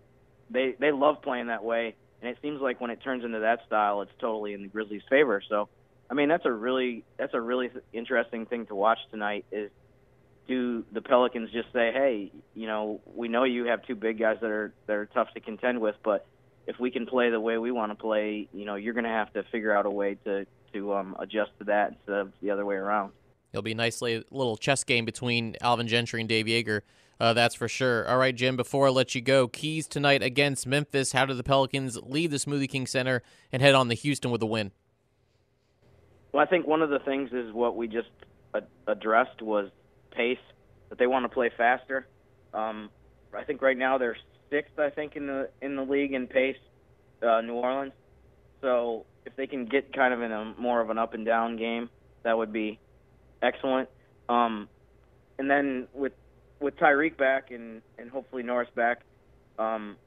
they 0.50 0.76
they 0.80 0.92
love 0.92 1.22
playing 1.22 1.48
that 1.48 1.64
way, 1.64 1.96
and 2.22 2.30
it 2.30 2.38
seems 2.42 2.62
like 2.62 2.82
when 2.82 2.92
it 2.92 3.02
turns 3.02 3.24
into 3.24 3.40
that 3.40 3.66
style, 3.66 4.02
it's 4.02 4.12
totally 4.20 4.54
in 4.54 4.62
the 4.62 4.68
Grizzlies' 4.68 5.04
favor. 5.10 5.42
So, 5.48 5.70
I 6.10 6.14
mean, 6.14 6.28
that's 6.30 6.46
a 6.46 6.52
really 6.52 7.04
that's 7.18 7.34
a 7.34 7.42
really 7.42 7.70
interesting 7.94 8.46
thing 8.46 8.66
to 8.68 8.76
watch 8.76 9.00
tonight. 9.12 9.46
Is 9.52 9.72
do 10.48 10.84
the 10.92 11.02
Pelicans 11.02 11.52
just 11.52 11.72
say, 11.72 11.92
"Hey, 11.94 12.32
you 12.56 12.68
know, 12.68 13.00
we 13.16 13.28
know 13.28 13.44
you 13.44 13.66
have 13.66 13.86
two 13.86 13.96
big 13.96 14.20
guys 14.20 14.38
that 14.42 14.50
are 14.50 14.74
that 14.88 14.96
are 14.96 15.06
tough 15.06 15.34
to 15.36 15.40
contend 15.40 15.80
with, 15.80 15.96
but 16.04 16.26
if 16.68 16.80
we 16.80 16.92
can 16.92 17.06
play 17.06 17.30
the 17.30 17.40
way 17.40 17.58
we 17.58 17.72
want 17.72 17.92
to 17.92 17.96
play, 17.96 18.48
you 18.54 18.66
know, 18.66 18.76
you're 18.76 18.94
going 18.94 19.06
to 19.06 19.10
have 19.10 19.32
to 19.34 19.44
figure 19.44 19.76
out 19.76 19.86
a 19.86 19.90
way 19.90 20.16
to 20.26 20.46
to 20.74 20.94
um, 20.94 21.16
adjust 21.20 21.52
to 21.60 21.66
that 21.66 21.92
instead 21.92 22.16
of 22.16 22.34
the 22.42 22.52
other 22.52 22.66
way 22.66 22.76
around." 22.76 23.14
It'll 23.54 23.64
be 23.64 23.72
a 23.72 23.76
nice 23.76 24.02
little 24.02 24.58
chess 24.58 24.84
game 24.84 25.06
between 25.06 25.56
Alvin 25.62 25.88
Gentry 25.88 26.20
and 26.20 26.30
Dave 26.30 26.46
Joerger. 26.46 26.82
Uh, 27.20 27.34
that's 27.34 27.56
for 27.56 27.68
sure. 27.68 28.08
All 28.08 28.18
right, 28.18 28.34
Jim, 28.34 28.56
before 28.56 28.88
I 28.88 28.90
let 28.92 29.14
you 29.14 29.22
go, 29.22 29.48
keys 29.48 29.88
tonight 29.88 30.24
against 30.24 30.66
Memphis. 30.66 31.12
How 31.12 31.26
do 31.26 31.34
the 31.34 31.44
Pelicans 31.44 31.98
leave 31.98 32.32
the 32.32 32.38
Smoothie 32.38 32.70
King 32.70 32.88
Center 32.88 33.22
and 33.52 33.62
head 33.62 33.76
on 33.76 33.90
to 33.90 33.94
Houston 33.94 34.32
with 34.32 34.42
a 34.42 34.46
win? 34.46 34.72
Well, 36.32 36.42
I 36.42 36.46
think 36.46 36.66
one 36.66 36.82
of 36.82 36.90
the 36.90 37.00
things 37.00 37.32
is 37.34 37.52
what 37.52 37.76
we 37.76 37.88
just 37.88 38.10
addressed 38.88 39.42
was 39.42 39.70
pace, 40.12 40.38
that 40.90 40.98
they 40.98 41.08
want 41.08 41.26
to 41.26 41.30
play 41.30 41.52
faster. 41.56 42.08
Um, 42.54 42.90
I 43.36 43.44
think 43.44 43.62
right 43.62 43.78
now 43.78 43.98
they're 43.98 44.18
sixth, 44.50 44.80
I 44.80 44.90
think, 44.90 45.16
in 45.16 45.28
the 45.28 45.50
in 45.62 45.76
the 45.76 45.84
league 45.84 46.14
in 46.14 46.28
pace, 46.28 46.58
uh, 47.22 47.42
New 47.42 47.54
Orleans. 47.54 47.94
So 48.62 49.06
if 49.26 49.36
they 49.36 49.48
can 49.48 49.66
get 49.66 49.94
kind 49.94 50.14
of 50.14 50.22
in 50.22 50.32
a 50.32 50.54
more 50.58 50.82
of 50.82 50.90
an 50.90 50.98
up 50.98 51.14
and 51.14 51.26
down 51.26 51.58
game, 51.58 51.90
that 52.24 52.38
would 52.38 52.52
be 52.52 52.80
excellent. 53.42 53.90
Um, 54.28 54.68
and 55.38 55.50
then 55.50 55.88
with 55.94 56.14
with 56.60 56.78
Tyreke 56.78 57.18
back 57.18 57.52
and 57.52 57.82
and 57.98 58.10
hopefully 58.10 58.44
Norris 58.44 58.70
back, 58.76 59.02
um, 59.58 59.98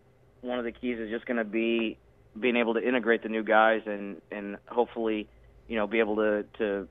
one 0.40 0.58
of 0.58 0.64
the 0.64 0.72
keys 0.72 0.98
is 0.98 1.10
just 1.10 1.26
going 1.26 1.38
to 1.38 1.44
be 1.44 1.98
being 2.38 2.56
able 2.56 2.74
to 2.74 2.86
integrate 2.86 3.22
the 3.22 3.28
new 3.28 3.42
guys 3.42 3.82
and 3.86 4.20
and 4.30 4.56
hopefully 4.68 5.28
you 5.68 5.76
know, 5.76 5.86
be 5.86 6.00
able 6.00 6.16
to 6.16 6.44
to 6.58 6.88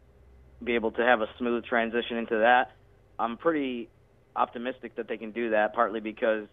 be 0.63 0.73
able 0.73 0.91
to 0.91 1.03
have 1.03 1.21
a 1.21 1.27
smooth 1.37 1.65
transition 1.65 2.17
into 2.17 2.39
that. 2.39 2.75
I'm 3.19 3.37
pretty 3.37 3.89
optimistic 4.35 4.95
that 4.95 5.07
they 5.07 5.17
can 5.17 5.31
do 5.31 5.51
that, 5.51 5.73
partly 5.73 5.99
because 5.99 6.47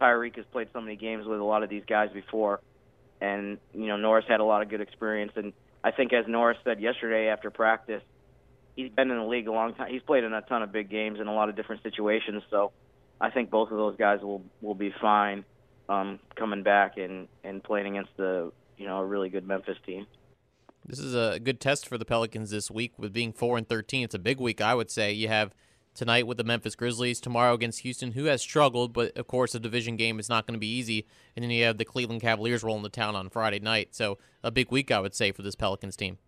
Tyreke 0.00 0.36
has 0.36 0.44
played 0.52 0.68
so 0.72 0.80
many 0.80 0.96
games 0.96 1.26
with 1.26 1.40
a 1.40 1.44
lot 1.44 1.62
of 1.62 1.70
these 1.70 1.84
guys 1.86 2.10
before, 2.12 2.60
and 3.20 3.58
you 3.72 3.86
know 3.86 3.96
Norris 3.96 4.24
had 4.28 4.40
a 4.40 4.44
lot 4.44 4.62
of 4.62 4.68
good 4.68 4.80
experience. 4.80 5.32
And 5.34 5.52
I 5.82 5.90
think, 5.90 6.12
as 6.12 6.24
Norris 6.28 6.58
said 6.64 6.80
yesterday 6.80 7.28
after 7.28 7.50
practice, 7.50 8.02
he's 8.76 8.90
been 8.90 9.10
in 9.10 9.18
the 9.18 9.24
league 9.24 9.48
a 9.48 9.52
long 9.52 9.74
time. 9.74 9.90
He's 9.90 10.02
played 10.02 10.24
in 10.24 10.32
a 10.32 10.42
ton 10.42 10.62
of 10.62 10.72
big 10.72 10.90
games 10.90 11.20
in 11.20 11.26
a 11.26 11.34
lot 11.34 11.48
of 11.48 11.56
different 11.56 11.82
situations. 11.82 12.42
So 12.50 12.72
I 13.20 13.30
think 13.30 13.50
both 13.50 13.70
of 13.70 13.76
those 13.76 13.96
guys 13.96 14.20
will 14.20 14.44
will 14.60 14.74
be 14.74 14.92
fine 15.00 15.44
um, 15.88 16.18
coming 16.36 16.62
back 16.62 16.96
and 16.96 17.28
and 17.44 17.62
playing 17.62 17.96
against 17.96 18.16
the 18.16 18.52
you 18.76 18.86
know 18.86 18.98
a 18.98 19.04
really 19.04 19.28
good 19.28 19.46
Memphis 19.46 19.78
team. 19.86 20.06
This 20.84 20.98
is 20.98 21.14
a 21.14 21.38
good 21.38 21.60
test 21.60 21.88
for 21.88 21.96
the 21.96 22.04
Pelicans 22.04 22.50
this 22.50 22.68
week 22.68 22.98
with 22.98 23.12
being 23.12 23.32
4 23.32 23.56
and 23.56 23.68
13. 23.68 24.02
It's 24.02 24.16
a 24.16 24.18
big 24.18 24.40
week, 24.40 24.60
I 24.60 24.74
would 24.74 24.90
say. 24.90 25.12
You 25.12 25.28
have 25.28 25.54
tonight 25.94 26.26
with 26.26 26.38
the 26.38 26.44
Memphis 26.44 26.74
Grizzlies, 26.74 27.20
tomorrow 27.20 27.54
against 27.54 27.80
Houston, 27.80 28.12
who 28.12 28.24
has 28.24 28.42
struggled, 28.42 28.92
but 28.92 29.16
of 29.16 29.28
course, 29.28 29.54
a 29.54 29.60
division 29.60 29.96
game 29.96 30.18
is 30.18 30.28
not 30.28 30.44
going 30.44 30.54
to 30.54 30.60
be 30.60 30.66
easy. 30.66 31.06
And 31.36 31.44
then 31.44 31.50
you 31.50 31.64
have 31.64 31.78
the 31.78 31.84
Cleveland 31.84 32.20
Cavaliers 32.20 32.64
rolling 32.64 32.82
the 32.82 32.88
town 32.88 33.14
on 33.14 33.30
Friday 33.30 33.60
night. 33.60 33.94
So, 33.94 34.18
a 34.42 34.50
big 34.50 34.72
week, 34.72 34.90
I 34.90 34.98
would 34.98 35.14
say, 35.14 35.30
for 35.30 35.42
this 35.42 35.54
Pelicans 35.54 35.94
team. 35.94 36.18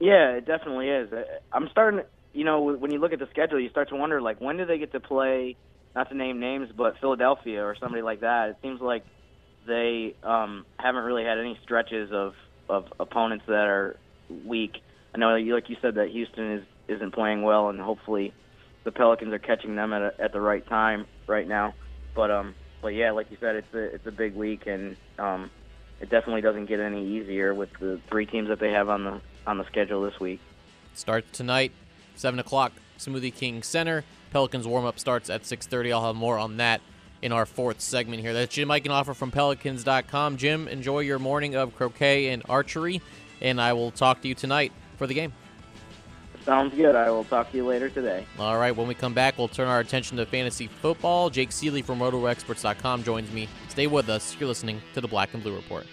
Yeah, 0.00 0.36
it 0.36 0.46
definitely 0.46 0.88
is. 0.90 1.10
I'm 1.52 1.68
starting, 1.70 2.02
you 2.32 2.44
know, 2.44 2.60
when 2.76 2.90
you 2.92 2.98
look 3.00 3.12
at 3.12 3.18
the 3.18 3.28
schedule, 3.30 3.60
you 3.60 3.70
start 3.70 3.88
to 3.90 3.96
wonder, 3.96 4.20
like, 4.20 4.40
when 4.40 4.56
do 4.56 4.66
they 4.66 4.78
get 4.78 4.92
to 4.92 5.00
play, 5.00 5.56
not 5.94 6.08
to 6.10 6.16
name 6.16 6.40
names, 6.40 6.68
but 6.76 6.94
Philadelphia 7.00 7.62
or 7.64 7.76
somebody 7.80 8.02
like 8.02 8.20
that? 8.20 8.50
It 8.50 8.56
seems 8.62 8.80
like 8.80 9.04
they 9.66 10.16
um, 10.22 10.66
haven't 10.78 11.04
really 11.04 11.24
had 11.24 11.38
any 11.38 11.58
stretches 11.62 12.10
of, 12.12 12.34
of 12.68 12.84
opponents 13.00 13.44
that 13.48 13.54
are 13.66 14.00
weak. 14.28 14.72
I 15.14 15.18
know, 15.18 15.28
like 15.36 15.70
you 15.70 15.76
said, 15.80 15.94
that 15.94 16.10
Houston 16.10 16.54
is 16.58 16.64
isn't 16.88 17.14
playing 17.14 17.42
well, 17.42 17.68
and 17.70 17.80
hopefully 17.80 18.34
the 18.84 18.92
Pelicans 18.92 19.32
are 19.32 19.38
catching 19.40 19.74
them 19.76 19.92
at 19.92 20.02
a, 20.02 20.10
at 20.20 20.32
the 20.32 20.40
right 20.40 20.64
time 20.68 21.06
right 21.26 21.48
now. 21.48 21.74
But 22.14 22.30
um, 22.30 22.56
but 22.82 22.88
yeah, 22.88 23.12
like 23.12 23.28
you 23.30 23.38
said, 23.40 23.56
it's 23.56 23.74
a 23.74 23.94
it's 23.94 24.06
a 24.06 24.12
big 24.12 24.34
week, 24.34 24.64
and 24.66 24.96
um, 25.18 25.50
it 26.00 26.10
definitely 26.10 26.42
doesn't 26.42 26.66
get 26.68 26.80
any 26.80 27.18
easier 27.18 27.54
with 27.54 27.70
the 27.80 28.02
three 28.10 28.26
teams 28.26 28.48
that 28.50 28.60
they 28.60 28.70
have 28.72 28.88
on 28.88 29.04
the 29.04 29.22
on 29.46 29.58
the 29.58 29.64
schedule 29.66 30.02
this 30.02 30.18
week. 30.20 30.40
Starts 30.94 31.36
tonight, 31.36 31.72
seven 32.14 32.40
o'clock, 32.40 32.72
Smoothie 32.98 33.34
King 33.34 33.62
Center. 33.62 34.04
Pelicans 34.32 34.66
warm 34.66 34.84
up 34.84 34.98
starts 34.98 35.30
at 35.30 35.42
6:30. 35.42 35.92
I'll 35.92 36.06
have 36.06 36.16
more 36.16 36.38
on 36.38 36.56
that 36.58 36.80
in 37.22 37.32
our 37.32 37.46
fourth 37.46 37.80
segment 37.80 38.20
here. 38.20 38.32
That's 38.32 38.54
Jim 38.54 38.70
offer 38.70 39.14
from 39.14 39.30
Pelicans.com. 39.30 40.36
Jim, 40.36 40.68
enjoy 40.68 41.00
your 41.00 41.18
morning 41.18 41.54
of 41.54 41.74
croquet 41.74 42.28
and 42.28 42.42
archery, 42.48 43.00
and 43.40 43.60
I 43.60 43.72
will 43.72 43.90
talk 43.90 44.22
to 44.22 44.28
you 44.28 44.34
tonight 44.34 44.72
for 44.96 45.06
the 45.06 45.14
game. 45.14 45.32
Sounds 46.44 46.72
good. 46.76 46.94
I 46.94 47.10
will 47.10 47.24
talk 47.24 47.50
to 47.50 47.56
you 47.56 47.66
later 47.66 47.88
today. 47.88 48.24
All 48.38 48.56
right. 48.56 48.74
When 48.74 48.86
we 48.86 48.94
come 48.94 49.14
back, 49.14 49.36
we'll 49.36 49.48
turn 49.48 49.66
our 49.66 49.80
attention 49.80 50.16
to 50.18 50.26
fantasy 50.26 50.68
football. 50.68 51.28
Jake 51.28 51.50
Seeley 51.50 51.82
from 51.82 51.98
RotoExperts.com 51.98 53.02
joins 53.02 53.32
me. 53.32 53.48
Stay 53.68 53.88
with 53.88 54.08
us. 54.08 54.36
You're 54.38 54.48
listening 54.48 54.80
to 54.94 55.00
the 55.00 55.08
Black 55.08 55.34
and 55.34 55.42
Blue 55.42 55.56
Report. 55.56 55.86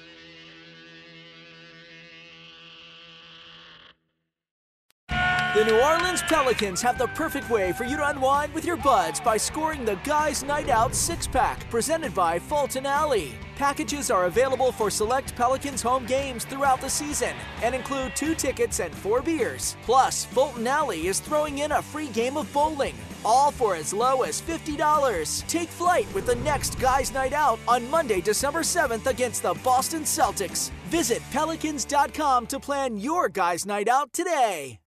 The 5.54 5.64
New 5.64 5.80
Orleans 5.80 6.24
Pelicans 6.24 6.82
have 6.82 6.98
the 6.98 7.06
perfect 7.10 7.48
way 7.48 7.74
for 7.74 7.84
you 7.84 7.96
to 7.98 8.10
unwind 8.10 8.52
with 8.56 8.66
your 8.66 8.76
buds 8.76 9.20
by 9.20 9.38
scoring 9.38 9.86
the 9.86 10.00
Guys 10.04 10.44
Night 10.44 10.68
Out 10.68 10.96
six 10.96 11.28
pack 11.28 11.70
presented 11.70 12.12
by 12.16 12.40
Fulton 12.40 12.88
Alley. 12.88 13.36
Packages 13.56 14.10
are 14.10 14.26
available 14.26 14.72
for 14.72 14.90
select 14.90 15.36
Pelicans 15.36 15.84
home 15.84 16.08
games 16.08 16.44
throughout 16.44 16.82
the 16.82 16.90
season 16.90 17.36
and 17.62 17.76
include 17.76 18.16
two 18.16 18.34
tickets 18.34 18.80
and 18.80 18.92
four 18.96 19.22
beers. 19.22 19.78
Plus, 19.84 20.26
Fulton 20.26 20.66
Alley 20.66 21.06
is 21.06 21.20
throwing 21.20 21.60
in 21.60 21.74
a 21.74 21.84
free 21.84 22.08
game 22.08 22.36
of 22.36 22.52
bowling, 22.52 22.96
all 23.24 23.52
for 23.52 23.76
as 23.76 23.94
low 23.94 24.24
as 24.24 24.42
$50. 24.42 25.48
Take 25.48 25.70
flight 25.70 26.12
with 26.16 26.26
the 26.26 26.38
next 26.38 26.80
Guys 26.80 27.14
Night 27.14 27.32
Out 27.32 27.60
on 27.68 27.88
Monday, 27.92 28.22
December 28.22 28.62
7th 28.62 29.06
against 29.06 29.44
the 29.44 29.54
Boston 29.64 30.02
Celtics. 30.02 30.72
Visit 30.86 31.22
pelicans.com 31.32 32.48
to 32.48 32.60
plan 32.60 32.98
your 32.98 33.30
Guys 33.30 33.68
Night 33.68 33.88
Out 33.88 34.12
today. 34.14 34.80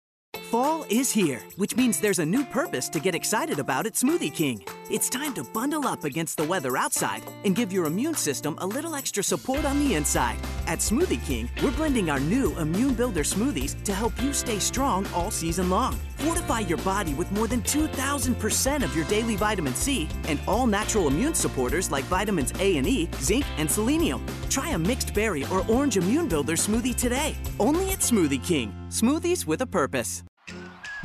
Fall 0.50 0.86
is 0.88 1.10
here, 1.10 1.42
which 1.56 1.74
means 1.74 1.98
there's 1.98 2.20
a 2.20 2.24
new 2.24 2.44
purpose 2.44 2.88
to 2.90 3.00
get 3.00 3.16
excited 3.16 3.58
about 3.58 3.84
at 3.84 3.94
Smoothie 3.94 4.32
King. 4.32 4.62
It's 4.88 5.08
time 5.08 5.34
to 5.34 5.42
bundle 5.42 5.88
up 5.88 6.04
against 6.04 6.36
the 6.36 6.44
weather 6.44 6.76
outside 6.76 7.24
and 7.44 7.56
give 7.56 7.72
your 7.72 7.86
immune 7.86 8.14
system 8.14 8.56
a 8.58 8.66
little 8.66 8.94
extra 8.94 9.20
support 9.20 9.64
on 9.64 9.80
the 9.80 9.96
inside. 9.96 10.38
At 10.68 10.78
Smoothie 10.78 11.24
King, 11.26 11.50
we're 11.60 11.72
blending 11.72 12.08
our 12.08 12.20
new 12.20 12.56
Immune 12.60 12.94
Builder 12.94 13.24
smoothies 13.24 13.82
to 13.82 13.92
help 13.92 14.12
you 14.22 14.32
stay 14.32 14.60
strong 14.60 15.04
all 15.12 15.32
season 15.32 15.70
long. 15.70 15.98
Fortify 16.18 16.60
your 16.60 16.78
body 16.78 17.14
with 17.14 17.32
more 17.32 17.48
than 17.48 17.62
2,000% 17.62 18.84
of 18.84 18.94
your 18.94 19.04
daily 19.06 19.34
vitamin 19.34 19.74
C 19.74 20.08
and 20.28 20.38
all 20.46 20.68
natural 20.68 21.08
immune 21.08 21.34
supporters 21.34 21.90
like 21.90 22.04
vitamins 22.04 22.52
A 22.60 22.76
and 22.76 22.86
E, 22.86 23.08
zinc, 23.16 23.44
and 23.58 23.68
selenium. 23.68 24.24
Try 24.50 24.70
a 24.70 24.78
mixed 24.78 25.12
berry 25.14 25.44
or 25.46 25.64
orange 25.68 25.96
Immune 25.96 26.28
Builder 26.28 26.54
smoothie 26.54 26.94
today. 26.94 27.34
Only 27.58 27.90
at 27.90 27.98
Smoothie 27.98 28.44
King. 28.44 28.72
Smoothies 28.88 29.48
with 29.48 29.62
a 29.62 29.66
purpose. 29.66 30.22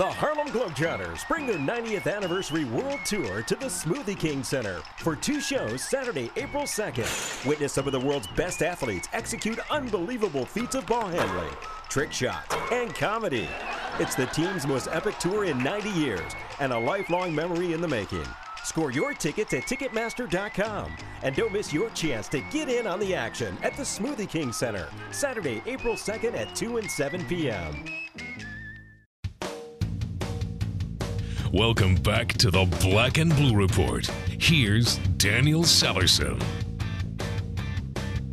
The 0.01 0.09
Harlem 0.09 0.47
Globetrotters 0.47 1.27
bring 1.27 1.45
their 1.45 1.59
90th 1.59 2.11
anniversary 2.11 2.65
world 2.65 3.01
tour 3.05 3.43
to 3.43 3.55
the 3.55 3.67
Smoothie 3.67 4.17
King 4.17 4.43
Center 4.43 4.81
for 4.97 5.15
two 5.15 5.39
shows 5.39 5.83
Saturday, 5.83 6.31
April 6.37 6.63
2nd. 6.63 7.45
Witness 7.45 7.73
some 7.73 7.85
of 7.85 7.91
the 7.91 7.99
world's 7.99 8.25
best 8.35 8.63
athletes 8.63 9.07
execute 9.13 9.59
unbelievable 9.69 10.43
feats 10.43 10.73
of 10.73 10.87
ball 10.87 11.07
handling, 11.07 11.53
trick 11.87 12.11
shots, 12.11 12.55
and 12.71 12.95
comedy. 12.95 13.47
It's 13.99 14.15
the 14.15 14.25
team's 14.25 14.65
most 14.65 14.87
epic 14.91 15.19
tour 15.19 15.45
in 15.45 15.63
90 15.63 15.91
years 15.91 16.31
and 16.59 16.73
a 16.73 16.79
lifelong 16.79 17.35
memory 17.35 17.73
in 17.73 17.79
the 17.79 17.87
making. 17.87 18.25
Score 18.63 18.91
your 18.91 19.13
tickets 19.13 19.53
at 19.53 19.67
Ticketmaster.com 19.67 20.95
and 21.21 21.35
don't 21.35 21.53
miss 21.53 21.71
your 21.71 21.91
chance 21.91 22.27
to 22.29 22.41
get 22.49 22.69
in 22.69 22.87
on 22.87 22.99
the 22.99 23.13
action 23.13 23.55
at 23.61 23.77
the 23.77 23.83
Smoothie 23.83 24.27
King 24.27 24.51
Center, 24.51 24.87
Saturday, 25.11 25.61
April 25.67 25.93
2nd 25.93 26.35
at 26.35 26.55
2 26.55 26.77
and 26.77 26.89
7 26.89 27.23
p.m. 27.25 27.85
Welcome 31.53 31.95
back 31.95 32.29
to 32.35 32.49
the 32.49 32.63
Black 32.79 33.17
and 33.17 33.35
Blue 33.35 33.53
Report. 33.53 34.05
Here's 34.39 34.95
Daniel 35.17 35.63
Sallerson. 35.63 36.41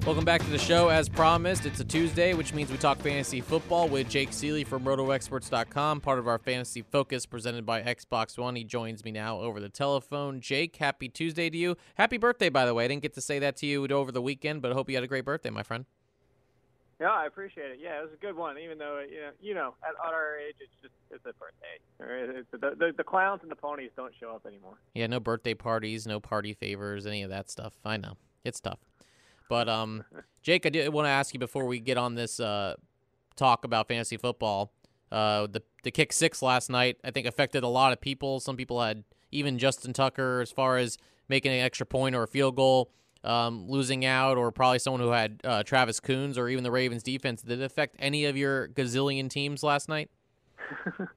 Welcome 0.06 0.24
back 0.24 0.40
to 0.42 0.50
the 0.50 0.58
show. 0.58 0.88
As 0.88 1.08
promised, 1.08 1.66
it's 1.66 1.80
a 1.80 1.84
Tuesday, 1.84 2.32
which 2.34 2.54
means 2.54 2.70
we 2.70 2.76
talk 2.76 3.00
fantasy 3.00 3.40
football 3.40 3.88
with 3.88 4.08
Jake 4.08 4.32
Seeley 4.32 4.62
from 4.62 4.84
RotoExperts.com, 4.84 6.00
part 6.00 6.20
of 6.20 6.28
our 6.28 6.38
fantasy 6.38 6.82
focus 6.82 7.26
presented 7.26 7.66
by 7.66 7.82
Xbox 7.82 8.38
One. 8.38 8.54
He 8.54 8.62
joins 8.62 9.04
me 9.04 9.10
now 9.10 9.40
over 9.40 9.58
the 9.58 9.68
telephone. 9.68 10.40
Jake, 10.40 10.76
happy 10.76 11.08
Tuesday 11.08 11.50
to 11.50 11.58
you. 11.58 11.76
Happy 11.96 12.18
birthday, 12.18 12.50
by 12.50 12.66
the 12.66 12.72
way. 12.72 12.84
I 12.84 12.88
didn't 12.88 13.02
get 13.02 13.14
to 13.14 13.20
say 13.20 13.40
that 13.40 13.56
to 13.56 13.66
you 13.66 13.84
over 13.88 14.12
the 14.12 14.22
weekend, 14.22 14.62
but 14.62 14.70
I 14.70 14.74
hope 14.74 14.88
you 14.88 14.94
had 14.94 15.02
a 15.02 15.08
great 15.08 15.24
birthday, 15.24 15.50
my 15.50 15.64
friend. 15.64 15.86
Yeah, 17.00 17.10
I 17.10 17.26
appreciate 17.26 17.70
it. 17.70 17.78
Yeah, 17.80 18.00
it 18.00 18.02
was 18.02 18.12
a 18.12 18.20
good 18.20 18.36
one. 18.36 18.58
Even 18.58 18.76
though 18.76 19.04
you 19.08 19.20
know, 19.20 19.30
you 19.40 19.54
know, 19.54 19.74
at, 19.84 19.90
at 19.90 20.12
our 20.12 20.36
age, 20.36 20.56
it's 20.60 20.72
just 20.82 20.94
it's 21.10 21.24
a 21.24 21.32
birthday. 21.34 22.38
It's, 22.40 22.48
the, 22.50 22.74
the 22.76 22.92
the 22.96 23.04
clowns 23.04 23.42
and 23.42 23.50
the 23.50 23.56
ponies 23.56 23.90
don't 23.96 24.12
show 24.18 24.34
up 24.34 24.46
anymore. 24.46 24.78
Yeah, 24.94 25.06
no 25.06 25.20
birthday 25.20 25.54
parties, 25.54 26.06
no 26.06 26.18
party 26.18 26.54
favors, 26.54 27.06
any 27.06 27.22
of 27.22 27.30
that 27.30 27.50
stuff. 27.50 27.74
I 27.84 27.98
know 27.98 28.14
it's 28.44 28.60
tough. 28.60 28.80
But 29.48 29.68
um, 29.68 30.04
Jake, 30.42 30.66
I 30.66 30.70
did 30.70 30.92
want 30.92 31.06
to 31.06 31.10
ask 31.10 31.32
you 31.32 31.40
before 31.40 31.66
we 31.66 31.78
get 31.78 31.98
on 31.98 32.16
this 32.16 32.40
uh, 32.40 32.74
talk 33.36 33.64
about 33.64 33.86
fantasy 33.86 34.16
football. 34.16 34.72
Uh, 35.12 35.46
the 35.46 35.62
the 35.84 35.92
kick 35.92 36.12
six 36.12 36.42
last 36.42 36.68
night, 36.68 36.96
I 37.04 37.12
think, 37.12 37.28
affected 37.28 37.62
a 37.62 37.68
lot 37.68 37.92
of 37.92 38.00
people. 38.00 38.40
Some 38.40 38.56
people 38.56 38.82
had 38.82 39.04
even 39.30 39.58
Justin 39.58 39.92
Tucker 39.92 40.40
as 40.40 40.50
far 40.50 40.78
as 40.78 40.98
making 41.28 41.52
an 41.52 41.60
extra 41.60 41.86
point 41.86 42.16
or 42.16 42.24
a 42.24 42.28
field 42.28 42.56
goal 42.56 42.90
um, 43.24 43.68
losing 43.68 44.04
out, 44.04 44.36
or 44.36 44.50
probably 44.50 44.78
someone 44.78 45.00
who 45.00 45.10
had 45.10 45.40
uh, 45.44 45.62
Travis 45.62 46.00
Coons 46.00 46.38
or 46.38 46.48
even 46.48 46.64
the 46.64 46.70
Ravens 46.70 47.02
defense. 47.02 47.42
Did 47.42 47.60
it 47.60 47.64
affect 47.64 47.96
any 47.98 48.24
of 48.24 48.36
your 48.36 48.68
gazillion 48.68 49.28
teams 49.28 49.62
last 49.62 49.88
night? 49.88 50.10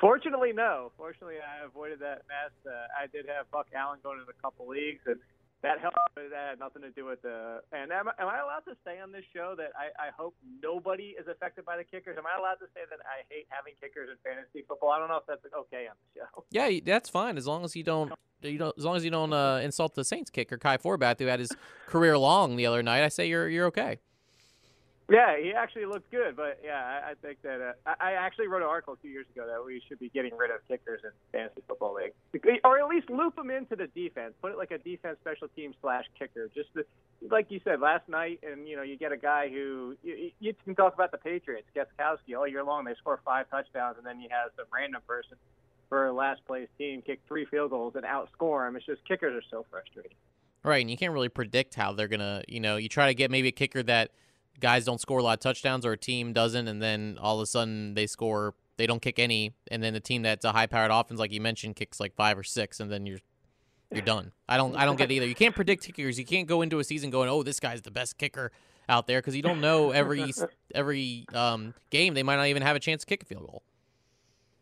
Fortunately, 0.00 0.52
no. 0.52 0.92
Fortunately, 0.96 1.36
I 1.36 1.64
avoided 1.64 2.00
that 2.00 2.22
mess. 2.28 2.52
Uh, 2.66 2.86
I 3.00 3.06
did 3.06 3.26
have 3.26 3.50
Buck 3.50 3.66
Allen 3.74 3.98
going 4.02 4.18
in 4.18 4.24
a 4.28 4.42
couple 4.42 4.66
leagues, 4.66 5.02
and 5.06 5.18
that 5.62 5.80
helped. 5.80 5.98
That 6.16 6.56
had 6.56 6.58
nothing 6.58 6.82
to 6.82 6.90
do 6.90 7.04
with 7.04 7.22
the. 7.22 7.60
And 7.72 7.92
am, 7.92 8.08
am 8.08 8.28
I 8.28 8.40
allowed 8.40 8.64
to 8.68 8.76
say 8.84 9.00
on 9.00 9.12
this 9.12 9.24
show 9.34 9.54
that 9.56 9.72
I, 9.76 10.08
I 10.08 10.10
hope 10.16 10.34
nobody 10.62 11.16
is 11.18 11.28
affected 11.28 11.64
by 11.64 11.76
the 11.76 11.84
kickers? 11.84 12.16
Am 12.18 12.24
I 12.24 12.38
allowed 12.38 12.60
to 12.64 12.68
say 12.74 12.80
that 12.88 12.98
I 13.04 13.24
hate 13.28 13.46
having 13.48 13.74
kickers 13.80 14.08
in 14.08 14.16
fantasy 14.24 14.64
football? 14.66 14.90
I 14.90 14.98
don't 14.98 15.08
know 15.08 15.16
if 15.18 15.26
that's 15.28 15.44
okay 15.44 15.86
on 15.88 15.96
the 16.00 16.20
show. 16.20 16.44
Yeah, 16.50 16.80
that's 16.84 17.08
fine 17.08 17.36
as 17.36 17.46
long 17.46 17.64
as 17.64 17.76
you 17.76 17.84
don't. 17.84 18.12
You 18.42 18.58
don't, 18.58 18.76
as 18.78 18.84
long 18.84 18.96
as 18.96 19.04
you 19.04 19.10
don't 19.10 19.32
uh, 19.32 19.60
insult 19.62 19.94
the 19.94 20.04
Saints 20.04 20.30
kicker 20.30 20.56
Kai 20.56 20.78
Forbath, 20.78 21.18
who 21.18 21.26
had 21.26 21.40
his 21.40 21.50
career 21.86 22.16
long 22.16 22.56
the 22.56 22.64
other 22.64 22.82
night. 22.82 23.04
I 23.04 23.08
say 23.08 23.28
you're 23.28 23.48
you're 23.48 23.66
okay. 23.66 23.98
Yeah, 25.10 25.36
he 25.42 25.52
actually 25.52 25.86
looked 25.86 26.08
good, 26.12 26.36
but 26.36 26.60
yeah, 26.64 26.78
I, 26.78 27.10
I 27.10 27.14
think 27.20 27.42
that 27.42 27.60
uh, 27.60 27.72
I, 27.84 28.10
I 28.10 28.12
actually 28.12 28.46
wrote 28.46 28.62
an 28.62 28.68
article 28.68 28.96
two 29.02 29.08
years 29.08 29.26
ago 29.34 29.44
that 29.44 29.64
we 29.64 29.82
should 29.88 29.98
be 29.98 30.08
getting 30.08 30.36
rid 30.36 30.52
of 30.52 30.60
kickers 30.68 31.00
in 31.02 31.10
fantasy 31.32 31.62
football 31.66 31.94
league, 31.94 32.60
or 32.62 32.78
at 32.78 32.86
least 32.86 33.10
loop 33.10 33.34
them 33.34 33.50
into 33.50 33.74
the 33.74 33.88
defense. 33.88 34.34
Put 34.40 34.52
it 34.52 34.56
like 34.56 34.70
a 34.70 34.78
defense 34.78 35.18
special 35.20 35.48
team 35.48 35.74
slash 35.80 36.04
kicker. 36.16 36.48
Just 36.54 36.68
the, 36.74 36.84
like 37.28 37.46
you 37.50 37.60
said 37.64 37.80
last 37.80 38.08
night, 38.08 38.38
and 38.44 38.68
you 38.68 38.76
know, 38.76 38.82
you 38.82 38.96
get 38.96 39.10
a 39.10 39.16
guy 39.16 39.48
who 39.48 39.96
you, 40.04 40.30
you 40.38 40.54
can 40.64 40.76
talk 40.76 40.94
about 40.94 41.10
the 41.10 41.18
Patriots, 41.18 41.66
Gostkowski, 41.74 42.38
all 42.38 42.46
year 42.46 42.62
long. 42.62 42.84
They 42.84 42.94
score 42.94 43.20
five 43.24 43.50
touchdowns, 43.50 43.96
and 43.98 44.06
then 44.06 44.20
you 44.20 44.28
have 44.30 44.52
some 44.56 44.66
random 44.72 45.02
person 45.08 45.36
for 45.88 46.06
a 46.06 46.12
last 46.12 46.46
place 46.46 46.68
team 46.78 47.02
kick 47.02 47.20
three 47.26 47.46
field 47.46 47.70
goals 47.70 47.94
and 47.96 48.04
outscore 48.04 48.64
them. 48.64 48.76
It's 48.76 48.86
just 48.86 49.04
kickers 49.08 49.34
are 49.34 49.46
so 49.50 49.66
frustrating. 49.72 50.16
Right, 50.62 50.82
and 50.82 50.90
you 50.90 50.96
can't 50.96 51.12
really 51.12 51.28
predict 51.28 51.74
how 51.74 51.94
they're 51.94 52.06
gonna. 52.06 52.44
You 52.46 52.60
know, 52.60 52.76
you 52.76 52.88
try 52.88 53.08
to 53.08 53.14
get 53.14 53.32
maybe 53.32 53.48
a 53.48 53.52
kicker 53.52 53.82
that 53.82 54.12
guys 54.60 54.84
don't 54.84 55.00
score 55.00 55.18
a 55.18 55.22
lot 55.22 55.34
of 55.34 55.40
touchdowns 55.40 55.84
or 55.84 55.92
a 55.92 55.96
team 55.96 56.32
doesn't, 56.32 56.68
and 56.68 56.80
then 56.80 57.18
all 57.20 57.36
of 57.36 57.42
a 57.42 57.46
sudden 57.46 57.94
they 57.94 58.06
score. 58.06 58.54
They 58.76 58.86
don't 58.86 59.02
kick 59.02 59.18
any, 59.18 59.52
and 59.70 59.82
then 59.82 59.92
the 59.92 60.00
team 60.00 60.22
that's 60.22 60.44
a 60.44 60.52
high-powered 60.52 60.90
offense, 60.90 61.20
like 61.20 61.32
you 61.32 61.40
mentioned, 61.40 61.76
kicks 61.76 62.00
like 62.00 62.14
five 62.14 62.38
or 62.38 62.42
six, 62.42 62.80
and 62.80 62.90
then 62.90 63.04
you're 63.04 63.18
you're 63.92 64.02
done. 64.02 64.32
I 64.48 64.56
don't 64.56 64.74
I 64.76 64.84
don't 64.84 64.96
get 64.96 65.10
either. 65.10 65.26
You 65.26 65.34
can't 65.34 65.54
predict 65.54 65.84
kickers. 65.84 66.18
You 66.18 66.24
can't 66.24 66.46
go 66.46 66.62
into 66.62 66.78
a 66.78 66.84
season 66.84 67.10
going, 67.10 67.28
"Oh, 67.28 67.42
this 67.42 67.60
guy's 67.60 67.82
the 67.82 67.90
best 67.90 68.16
kicker 68.16 68.52
out 68.88 69.06
there," 69.06 69.18
because 69.18 69.36
you 69.36 69.42
don't 69.42 69.60
know 69.60 69.90
every 69.90 70.32
every 70.74 71.26
um, 71.34 71.74
game 71.90 72.14
they 72.14 72.22
might 72.22 72.36
not 72.36 72.46
even 72.46 72.62
have 72.62 72.76
a 72.76 72.80
chance 72.80 73.02
to 73.02 73.06
kick 73.06 73.22
a 73.22 73.26
field 73.26 73.46
goal. 73.46 73.62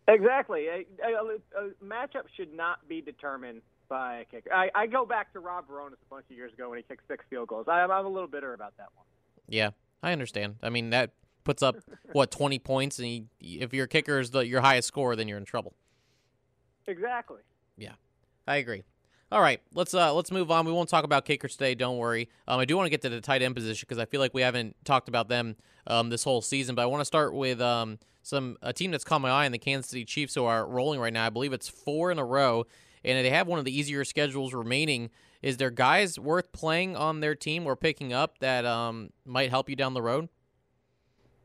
Exactly. 0.08 0.66
A, 0.66 0.87
a, 1.04 1.64
a 1.66 1.84
matchup 1.84 2.24
should 2.34 2.54
not 2.54 2.88
be 2.88 3.02
determined 3.02 3.61
by 3.90 4.20
a 4.20 4.24
kicker. 4.24 4.52
I, 4.52 4.70
I 4.74 4.87
go 4.87 5.04
back 5.04 5.32
to 5.34 5.40
Rob 5.40 5.68
Bironas 5.68 5.92
a 5.92 6.11
bunch 6.11 6.24
of 6.30 6.37
years 6.37 6.52
ago 6.54 6.70
when 6.70 6.78
he 6.78 6.82
kicked 6.82 7.06
six 7.08 7.24
field 7.28 7.48
goals. 7.48 7.66
I, 7.68 7.82
I'm 7.82 8.06
a 8.06 8.08
little 8.08 8.26
bitter 8.26 8.54
about 8.54 8.76
that 8.78 8.88
one. 8.94 9.04
Yeah, 9.48 9.70
I 10.02 10.12
understand. 10.12 10.56
I 10.62 10.70
mean 10.70 10.90
that 10.90 11.12
puts 11.44 11.62
up 11.62 11.76
what 12.12 12.30
20 12.30 12.58
points, 12.58 12.98
and 12.98 13.06
he, 13.06 13.24
if 13.40 13.72
your 13.72 13.87
kicker 13.87 14.20
is 14.20 14.30
the, 14.30 14.46
your 14.46 14.61
highest 14.61 14.88
score, 14.88 15.16
then 15.16 15.28
you're 15.28 15.38
in 15.38 15.46
trouble. 15.46 15.74
Exactly. 16.87 17.40
Yeah, 17.76 17.92
I 18.46 18.56
agree. 18.56 18.82
All 19.30 19.42
right, 19.42 19.61
let's 19.74 19.92
uh 19.92 20.14
let's 20.14 20.30
move 20.30 20.50
on. 20.50 20.64
We 20.64 20.72
won't 20.72 20.88
talk 20.88 21.04
about 21.04 21.26
kickers 21.26 21.54
today. 21.56 21.74
Don't 21.74 21.98
worry. 21.98 22.30
Um, 22.46 22.61
I 22.61 22.64
do 22.64 22.76
want 22.76 22.87
to 22.87 22.90
get 22.90 23.02
to 23.02 23.11
the 23.11 23.20
tight 23.20 23.42
end 23.42 23.54
position 23.54 23.87
because 23.87 23.98
I 23.98 24.06
feel 24.06 24.20
like 24.20 24.32
we 24.32 24.40
haven't 24.40 24.76
talked 24.84 25.08
about 25.08 25.28
them 25.28 25.56
um 25.87 26.08
this 26.08 26.24
whole 26.24 26.40
season. 26.40 26.74
But 26.74 26.82
I 26.82 26.87
want 26.87 27.02
to 27.02 27.04
start 27.04 27.34
with 27.34 27.61
um 27.61 27.98
some 28.22 28.56
a 28.62 28.72
team 28.72 28.90
that's 28.90 29.04
caught 29.04 29.20
my 29.20 29.30
eye 29.30 29.44
in 29.44 29.52
the 29.52 29.58
Kansas 29.58 29.90
City 29.90 30.06
Chiefs 30.06 30.34
who 30.34 30.44
are 30.44 30.66
rolling 30.66 30.98
right 30.98 31.12
now. 31.12 31.26
I 31.26 31.30
believe 31.30 31.52
it's 31.52 31.68
four 31.68 32.11
in 32.11 32.18
a 32.18 32.24
row, 32.24 32.64
and 33.04 33.22
they 33.22 33.30
have 33.30 33.46
one 33.46 33.58
of 33.58 33.66
the 33.66 33.78
easier 33.78 34.02
schedules 34.04 34.54
remaining. 34.54 35.11
Is 35.42 35.57
there 35.57 35.70
guys 35.70 36.18
worth 36.18 36.53
playing 36.53 36.96
on 36.96 37.20
their 37.20 37.35
team 37.35 37.66
or 37.66 37.77
picking 37.77 38.12
up 38.12 38.38
that 38.38 38.64
um 38.64 39.11
might 39.24 39.51
help 39.51 39.68
you 39.68 39.77
down 39.77 39.94
the 39.94 40.03
road? 40.03 40.29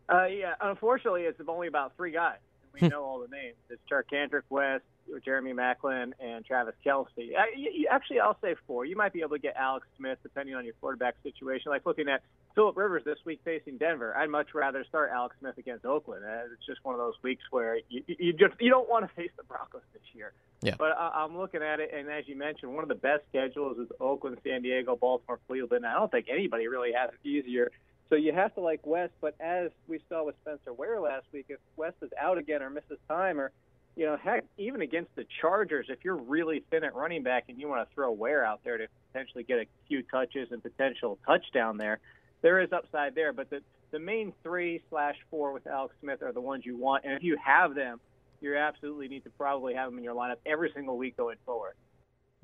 Uh, 0.10 0.26
yeah, 0.26 0.54
unfortunately, 0.62 1.22
it's 1.24 1.40
only 1.48 1.68
about 1.68 1.96
three 1.96 2.12
guys. 2.12 2.38
We 2.80 2.88
know 2.88 3.04
all 3.04 3.20
the 3.20 3.28
names. 3.28 3.56
It's 3.70 3.82
Charcandrick 3.90 4.44
West, 4.50 4.84
Jeremy 5.24 5.54
Maclin, 5.54 6.14
and 6.20 6.46
Travis 6.46 6.76
Kelce. 6.86 7.36
I, 7.38 7.56
you, 7.56 7.88
actually, 7.90 8.20
I'll 8.20 8.38
say 8.42 8.56
four. 8.68 8.86
You 8.86 8.96
might 8.96 9.14
be 9.14 9.22
able 9.22 9.32
to 9.32 9.40
get 9.40 9.56
Alex 9.56 9.88
Smith 9.98 10.18
depending 10.24 10.56
on 10.56 10.66
your 10.66 10.74
quarterback 10.82 11.16
situation. 11.24 11.72
Like 11.72 11.86
looking 11.86 12.10
at 12.10 12.22
Philip 12.56 12.78
Rivers 12.78 13.04
this 13.06 13.18
week 13.26 13.42
facing 13.44 13.78
Denver, 13.78 14.16
I'd 14.16 14.30
much 14.30 14.54
rather 14.54 14.84
start 14.86 15.12
Alex 15.14 15.36
Smith 15.40 15.58
against 15.58 15.86
Oakland. 15.86 16.24
Uh, 16.26 16.54
It's 16.54 16.66
just 16.66 16.84
one 16.84 16.96
of 16.96 17.00
those 17.00 17.16
weeks 17.24 17.44
where 17.52 17.78
you, 17.90 18.04
you 18.08 18.34
just 18.34 18.56
you 18.60 18.70
don't 18.70 18.90
want 18.90 19.08
to 19.08 19.16
face 19.16 19.32
the 19.38 19.44
Broncos 19.44 19.82
this 19.94 20.04
year. 20.14 20.34
Yeah. 20.62 20.76
But 20.78 20.92
I, 20.98 21.24
I'm 21.24 21.38
looking 21.38 21.62
at 21.62 21.80
it, 21.80 21.92
and 21.94 22.10
as 22.10 22.28
you 22.28 22.36
mentioned, 22.36 22.74
one 22.74 22.84
of 22.84 22.90
the 22.90 22.96
best 22.96 23.24
schedules 23.30 23.78
is 23.78 23.88
Oakland, 24.00 24.38
San 24.44 24.62
Diego, 24.62 24.96
Baltimore, 24.96 25.40
Cleveland. 25.48 25.86
I 25.86 25.94
don't 25.94 26.12
think 26.12 26.28
anybody 26.30 26.68
really 26.68 26.94
has 26.94 27.10
it 27.10 27.28
easier. 27.28 27.72
So 28.10 28.16
you 28.16 28.32
have 28.34 28.54
to 28.56 28.62
like 28.62 28.86
West, 28.86 29.14
but 29.22 29.36
as 29.40 29.72
we 29.88 30.00
saw 30.08 30.24
with 30.24 30.36
Spencer 30.42 30.72
Ware 30.72 31.00
last 31.02 31.26
week, 31.32 31.46
if 31.50 31.60
West 31.76 31.96
is 32.02 32.12
out 32.20 32.38
again 32.38 32.62
or 32.62 32.70
misses 32.70 33.00
time, 33.08 33.40
or 33.40 33.52
you 33.96 34.06
know, 34.06 34.18
heck, 34.18 34.46
even 34.58 34.82
against 34.82 35.16
the 35.16 35.26
Chargers, 35.42 35.88
if 35.90 36.00
you're 36.04 36.16
really 36.16 36.64
thin 36.72 36.84
at 36.84 36.96
running 36.96 37.24
back 37.24 37.46
and 37.50 37.60
you 37.60 37.68
want 37.68 37.88
to 37.88 37.94
throw 37.94 38.12
Ware 38.12 38.44
out 38.44 38.62
there 38.64 38.78
to 38.78 38.88
potentially 39.12 39.44
get 39.44 39.60
a 39.60 39.66
few 39.88 40.02
touches 40.04 40.50
and 40.52 40.62
potential 40.64 41.20
touchdown 41.26 41.78
there, 41.78 42.00
there 42.42 42.60
is 42.62 42.72
upside 42.72 43.16
there. 43.16 43.34
But 43.34 43.50
the 43.50 43.62
the 43.92 44.00
main 44.00 44.34
three 44.42 44.82
slash 44.90 45.16
four 45.30 45.54
with 45.54 45.68
Alex 45.68 45.94
Smith 46.02 46.24
are 46.24 46.32
the 46.32 46.42
ones 46.42 46.66
you 46.66 46.78
want, 46.78 47.06
and 47.06 47.14
if 47.14 47.22
you 47.22 47.38
have 47.44 47.76
them, 47.76 48.00
you 48.42 48.58
absolutely 48.58 49.08
need 49.08 49.24
to 49.24 49.30
probably 49.30 49.76
have 49.76 49.90
them 49.90 50.00
in 50.00 50.04
your 50.04 50.16
lineup 50.16 50.38
every 50.46 50.72
single 50.74 50.98
week 50.98 51.16
going 51.16 51.38
forward. 51.46 51.74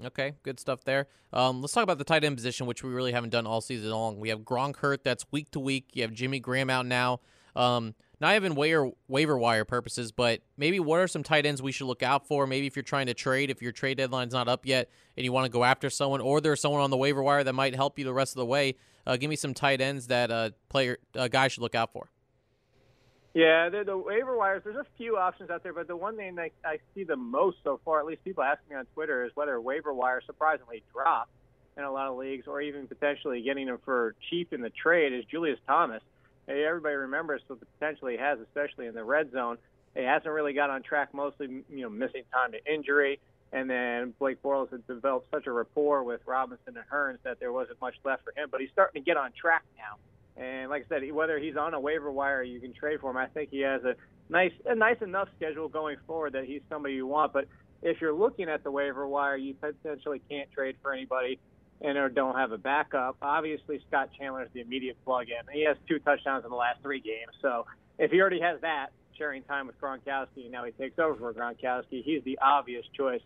Okay, 0.06 0.34
good 0.44 0.60
stuff 0.60 0.84
there. 0.86 1.08
Um, 1.34 1.62
let's 1.62 1.74
talk 1.74 1.84
about 1.84 1.98
the 1.98 2.04
tight 2.04 2.24
end 2.24 2.38
position, 2.38 2.68
which 2.68 2.84
we 2.84 2.92
really 2.92 3.12
haven't 3.12 3.32
done 3.32 3.46
all 3.46 3.60
season 3.62 3.90
long. 3.90 4.20
We 4.20 4.30
have 4.30 4.42
Gronk 4.42 4.78
hurt, 4.78 5.04
that's 5.04 5.26
week 5.32 5.52
to 5.52 5.60
week. 5.60 5.88
You 5.94 6.04
have 6.04 6.14
Jimmy 6.14 6.40
Graham 6.40 6.70
out 6.70 6.86
now. 6.86 7.20
Um, 7.56 7.96
not 8.22 8.36
even 8.36 8.56
waiver 8.56 8.92
waiver 9.08 9.38
wire 9.38 9.66
purposes, 9.66 10.12
but 10.12 10.42
maybe 10.58 10.80
what 10.80 11.00
are 11.00 11.08
some 11.08 11.24
tight 11.24 11.46
ends 11.46 11.62
we 11.62 11.72
should 11.72 11.88
look 11.88 12.04
out 12.04 12.28
for? 12.28 12.46
Maybe 12.46 12.68
if 12.68 12.76
you're 12.76 12.84
trying 12.84 13.08
to 13.08 13.14
trade, 13.14 13.50
if 13.50 13.62
your 13.62 13.72
trade 13.72 13.98
deadline's 13.98 14.34
not 14.34 14.48
up 14.48 14.66
yet, 14.66 14.90
and 15.16 15.24
you 15.24 15.32
want 15.32 15.46
to 15.46 15.52
go 15.52 15.64
after 15.64 15.90
someone, 15.90 16.22
or 16.22 16.42
there's 16.42 16.60
someone 16.60 16.82
on 16.82 16.90
the 16.90 16.98
waiver 16.98 17.24
wire 17.24 17.44
that 17.44 17.54
might 17.54 17.76
help 17.76 17.98
you 17.98 18.06
the 18.06 18.14
rest 18.14 18.34
of 18.34 18.40
the 18.40 18.46
way. 18.46 18.76
Uh, 19.08 19.18
give 19.18 19.30
me 19.30 19.36
some 19.36 19.54
tight 19.54 19.82
ends 19.82 20.08
that 20.08 20.30
uh, 20.30 20.50
player 20.68 20.98
uh, 21.16 21.28
guys 21.28 21.54
should 21.54 21.62
look 21.62 21.76
out 21.76 21.92
for. 21.94 22.10
Yeah, 23.34 23.70
the, 23.70 23.84
the 23.84 23.98
waiver 23.98 24.36
wires. 24.36 24.64
There's 24.64 24.76
a 24.76 24.86
few 24.98 25.18
options 25.18 25.50
out 25.50 25.64
there, 25.64 25.74
but 25.74 25.88
the 25.88 25.96
one 25.96 26.18
thing 26.18 26.36
that 26.36 26.50
I 26.66 26.80
see 26.94 27.04
the 27.04 27.16
most 27.16 27.58
so 27.64 27.80
far, 27.86 28.00
at 28.00 28.06
least 28.06 28.24
people 28.24 28.44
ask 28.44 28.60
me 28.70 28.76
on 28.76 28.86
Twitter, 28.94 29.24
is 29.24 29.32
whether 29.36 29.60
waiver 29.62 29.94
wire 29.94 30.22
surprisingly 30.26 30.84
dropped 30.92 31.32
in 31.78 31.84
a 31.84 31.92
lot 31.92 32.08
of 32.08 32.18
leagues, 32.18 32.48
or 32.48 32.60
even 32.60 32.88
potentially 32.88 33.42
getting 33.42 33.68
them 33.68 33.78
for 33.86 34.16
cheap 34.30 34.52
in 34.52 34.62
the 34.62 34.72
trade, 34.72 35.14
is 35.14 35.24
Julius 35.26 35.60
Thomas. 35.68 36.02
Everybody 36.50 36.96
remembers 36.96 37.42
the 37.48 37.56
potential 37.56 38.08
he 38.08 38.18
has, 38.18 38.40
especially 38.40 38.88
in 38.88 38.96
the 38.96 39.04
red 39.04 39.32
zone. 39.32 39.58
He 39.96 40.04
hasn't 40.04 40.32
really 40.32 40.54
got 40.54 40.70
on 40.70 40.82
track, 40.82 41.14
mostly 41.14 41.64
you 41.70 41.82
know 41.82 41.90
missing 41.90 42.24
time 42.34 42.52
to 42.54 42.74
injury, 42.74 43.20
and 43.52 43.70
then 43.70 44.14
Blake 44.20 44.42
Bortles 44.42 44.72
had 44.72 44.86
developed 44.88 45.28
such 45.32 45.48
a 45.48 45.52
rapport 45.52 46.04
with 46.04 46.22
Robinson 46.26 46.76
and 46.76 46.86
Hurns 46.92 47.20
that 47.24 47.40
there 47.40 47.52
wasn't 47.52 47.80
much 47.82 47.96
left 48.04 48.24
for 48.24 48.34
him. 48.36 48.50
But 48.52 48.62
he's 48.62 48.70
starting 48.72 49.02
to 49.02 49.06
get 49.06 49.18
on 49.18 49.32
track 49.40 49.64
now. 49.78 49.98
And 50.42 50.70
like 50.70 50.86
I 50.86 51.00
said, 51.00 51.12
whether 51.12 51.38
he's 51.38 51.58
on 51.58 51.74
a 51.74 51.80
waiver 51.80 52.12
wire 52.12 52.44
you 52.44 52.60
can 52.60 52.74
trade 52.74 53.02
for 53.02 53.12
him, 53.12 53.18
I 53.18 53.28
think 53.28 53.50
he 53.52 53.60
has 53.62 53.84
a 53.84 53.96
nice, 54.30 54.54
a 54.66 54.76
nice 54.76 55.02
enough 55.02 55.28
schedule 55.36 55.68
going 55.68 55.98
forward 56.08 56.34
that 56.34 56.46
he's 56.46 56.62
somebody 56.70 56.96
you 56.96 57.08
want. 57.08 57.34
But 57.34 57.48
if 57.82 58.00
you're 58.00 58.14
looking 58.14 58.48
at 58.48 58.64
the 58.64 58.72
waiver 58.72 59.08
wire, 59.08 59.36
you 59.36 59.54
potentially 59.56 60.22
can't 60.30 60.50
trade 60.52 60.78
for 60.82 60.94
anybody 60.94 61.40
and 61.82 61.98
or 61.98 62.10
don't 62.10 62.36
have 62.36 62.52
a 62.52 62.58
backup. 62.58 63.18
Obviously, 63.22 63.82
Scott 63.88 64.10
Chandler 64.18 64.44
is 64.44 64.50
the 64.54 64.62
immediate 64.62 64.98
plug-in. 65.06 65.54
He 65.54 65.65
has 65.65 65.78
two 65.88 66.00
touchdowns 66.00 66.44
in 66.44 66.50
the 66.50 66.58
last 66.58 66.82
three 66.82 67.00
games, 67.00 67.32
so 67.42 67.65
if 67.98 68.12
he 68.12 68.22
already 68.22 68.42
has 68.42 68.62
that, 68.62 68.88
sharing 69.18 69.44
time 69.44 69.68
with 69.68 69.80
Gronkowski, 69.80 70.44
and 70.44 70.52
now 70.52 70.63
he 70.63 70.72
takes 70.72 70.98
over 70.98 71.15
for 71.15 71.34
Gronkowski, 71.34 72.04
he's 72.04 72.24
the 72.24 72.39
obvious 72.42 72.86
choice. 72.96 73.22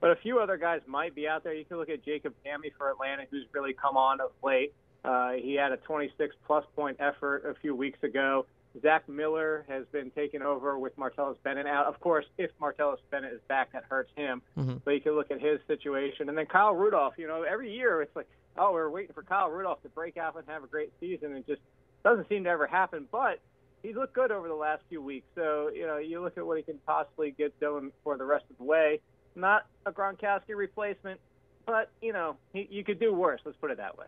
But 0.00 0.10
a 0.10 0.16
few 0.16 0.38
other 0.40 0.56
guys 0.56 0.80
might 0.86 1.14
be 1.14 1.28
out 1.28 1.44
there. 1.44 1.54
You 1.54 1.64
can 1.64 1.76
look 1.76 1.88
at 1.88 2.04
Jacob 2.04 2.34
Tamme 2.44 2.72
for 2.76 2.90
Atlanta, 2.90 3.24
who's 3.30 3.46
really 3.52 3.72
come 3.72 3.96
on 3.96 4.20
of 4.20 4.30
late. 4.42 4.72
Uh, 5.04 5.32
he 5.32 5.54
had 5.54 5.72
a 5.72 5.76
26 5.76 6.34
plus 6.46 6.64
point 6.74 6.96
effort 7.00 7.44
a 7.48 7.54
few 7.60 7.74
weeks 7.74 8.02
ago. 8.02 8.46
Zach 8.80 9.08
Miller 9.08 9.64
has 9.68 9.84
been 9.92 10.10
taken 10.10 10.42
over 10.42 10.78
with 10.78 10.96
Martellus 10.96 11.36
Bennett 11.42 11.66
out. 11.66 11.86
Of 11.86 12.00
course, 12.00 12.24
if 12.38 12.50
Martellus 12.60 12.98
Bennett 13.10 13.32
is 13.32 13.40
back, 13.48 13.72
that 13.72 13.84
hurts 13.88 14.10
him. 14.16 14.40
Mm-hmm. 14.56 14.76
But 14.84 14.92
you 14.92 15.00
can 15.00 15.12
look 15.12 15.30
at 15.30 15.40
his 15.40 15.60
situation. 15.66 16.28
And 16.28 16.38
then 16.38 16.46
Kyle 16.46 16.74
Rudolph, 16.74 17.14
you 17.18 17.26
know, 17.26 17.42
every 17.42 17.72
year 17.72 18.00
it's 18.02 18.14
like, 18.16 18.28
oh, 18.56 18.72
we're 18.72 18.88
waiting 18.88 19.12
for 19.12 19.22
Kyle 19.22 19.50
Rudolph 19.50 19.82
to 19.82 19.88
break 19.88 20.16
out 20.16 20.36
and 20.36 20.44
have 20.48 20.64
a 20.64 20.66
great 20.66 20.92
season. 21.00 21.36
It 21.36 21.46
just 21.46 21.60
doesn't 22.04 22.28
seem 22.28 22.44
to 22.44 22.50
ever 22.50 22.66
happen. 22.66 23.06
But 23.12 23.40
he's 23.82 23.94
looked 23.94 24.14
good 24.14 24.30
over 24.30 24.48
the 24.48 24.54
last 24.54 24.82
few 24.88 25.02
weeks. 25.02 25.26
So, 25.34 25.70
you 25.74 25.86
know, 25.86 25.98
you 25.98 26.22
look 26.22 26.38
at 26.38 26.46
what 26.46 26.56
he 26.56 26.62
can 26.62 26.78
possibly 26.86 27.32
get 27.32 27.58
going 27.60 27.92
for 28.04 28.16
the 28.16 28.24
rest 28.24 28.44
of 28.50 28.56
the 28.56 28.64
way. 28.64 29.00
Not 29.34 29.66
a 29.86 29.92
Gronkowski 29.92 30.54
replacement, 30.54 31.20
but, 31.66 31.90
you 32.00 32.12
know, 32.12 32.36
he, 32.52 32.68
you 32.70 32.84
could 32.84 33.00
do 33.00 33.14
worse. 33.14 33.40
Let's 33.44 33.56
put 33.58 33.70
it 33.70 33.78
that 33.78 33.96
way. 33.98 34.06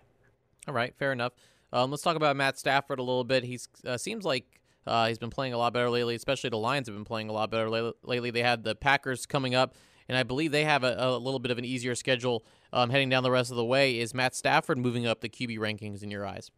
All 0.68 0.74
right, 0.74 0.94
fair 0.98 1.12
enough. 1.12 1.32
Um, 1.74 1.90
let's 1.90 2.04
talk 2.04 2.14
about 2.14 2.36
Matt 2.36 2.56
Stafford 2.56 3.00
a 3.00 3.02
little 3.02 3.24
bit. 3.24 3.42
He 3.42 3.58
uh, 3.84 3.96
seems 3.96 4.24
like 4.24 4.60
uh, 4.86 5.08
he's 5.08 5.18
been 5.18 5.30
playing 5.30 5.54
a 5.54 5.58
lot 5.58 5.72
better 5.72 5.90
lately, 5.90 6.14
especially 6.14 6.50
the 6.50 6.56
Lions 6.56 6.86
have 6.86 6.94
been 6.94 7.04
playing 7.04 7.28
a 7.28 7.32
lot 7.32 7.50
better 7.50 7.68
lately. 7.68 8.30
They 8.30 8.42
had 8.42 8.62
the 8.62 8.76
Packers 8.76 9.26
coming 9.26 9.56
up, 9.56 9.74
and 10.08 10.16
I 10.16 10.22
believe 10.22 10.52
they 10.52 10.62
have 10.62 10.84
a, 10.84 10.94
a 10.96 11.18
little 11.18 11.40
bit 11.40 11.50
of 11.50 11.58
an 11.58 11.64
easier 11.64 11.96
schedule 11.96 12.44
um, 12.72 12.90
heading 12.90 13.08
down 13.08 13.24
the 13.24 13.30
rest 13.32 13.50
of 13.50 13.56
the 13.56 13.64
way. 13.64 13.98
Is 13.98 14.14
Matt 14.14 14.36
Stafford 14.36 14.78
moving 14.78 15.04
up 15.04 15.20
the 15.20 15.28
QB 15.28 15.58
rankings 15.58 16.04
in 16.04 16.12
your 16.12 16.24
eyes? 16.24 16.52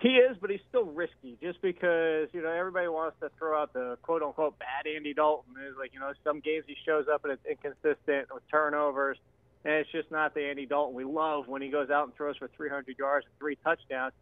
He 0.00 0.16
is, 0.16 0.36
but 0.40 0.50
he's 0.50 0.60
still 0.68 0.86
risky 0.86 1.38
just 1.40 1.62
because, 1.62 2.28
you 2.32 2.42
know, 2.42 2.50
everybody 2.50 2.88
wants 2.88 3.16
to 3.20 3.30
throw 3.38 3.62
out 3.62 3.72
the 3.74 3.96
quote 4.02 4.24
unquote 4.24 4.58
bad 4.58 4.92
Andy 4.92 5.14
Dalton. 5.14 5.54
Is 5.66 5.76
like, 5.78 5.94
you 5.94 6.00
know, 6.00 6.12
some 6.24 6.40
games 6.40 6.64
he 6.66 6.74
shows 6.84 7.06
up 7.12 7.24
and 7.24 7.32
it's 7.32 7.46
inconsistent 7.46 8.26
with 8.34 8.42
turnovers, 8.50 9.18
and 9.64 9.74
it's 9.74 9.90
just 9.90 10.10
not 10.10 10.34
the 10.34 10.42
Andy 10.42 10.66
Dalton 10.66 10.94
we 10.94 11.04
love 11.04 11.48
when 11.48 11.62
he 11.62 11.68
goes 11.68 11.90
out 11.90 12.04
and 12.04 12.14
throws 12.14 12.36
for 12.36 12.48
300 12.48 12.98
yards 12.98 13.26
and 13.26 13.38
three 13.38 13.56
touchdowns. 13.56 14.12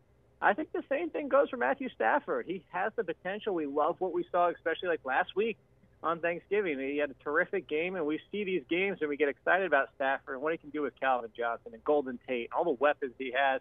I 0.41 0.55
think 0.55 0.73
the 0.73 0.83
same 0.89 1.11
thing 1.11 1.29
goes 1.29 1.51
for 1.51 1.57
Matthew 1.57 1.89
Stafford. 1.91 2.47
He 2.47 2.65
has 2.71 2.93
the 2.97 3.05
potential. 3.05 3.55
We 3.55 3.67
love 3.67 3.97
what 4.01 4.13
we 4.13 4.25
saw, 4.31 4.51
especially 4.51 4.89
like 4.89 5.01
last 5.05 5.37
week 5.37 5.57
on 6.03 6.19
Thanksgiving. 6.21 6.79
He 6.81 6.99
had 6.99 7.11
a 7.11 7.25
terrific 7.25 7.69
game, 7.69 7.95
and 7.95 8.05
we 8.07 8.21
see 8.33 8.43
these 8.45 8.65
games 8.69 8.99
and 9.01 9.09
we 9.09 9.17
get 9.17 9.29
excited 9.29 9.67
about 9.67 9.91
Stafford 9.95 10.35
and 10.35 10.43
what 10.43 10.53
he 10.53 10.59
can 10.59 10.71
do 10.71 10.83
with 10.83 10.99
Calvin 10.99 11.31
Johnson 11.37 11.73
and 11.75 11.85
Golden 11.85 12.19
Tate 12.27 12.51
all 12.53 12.65
the 12.65 12.71
weapons 12.71 13.13
he 13.19 13.33
has. 13.37 13.61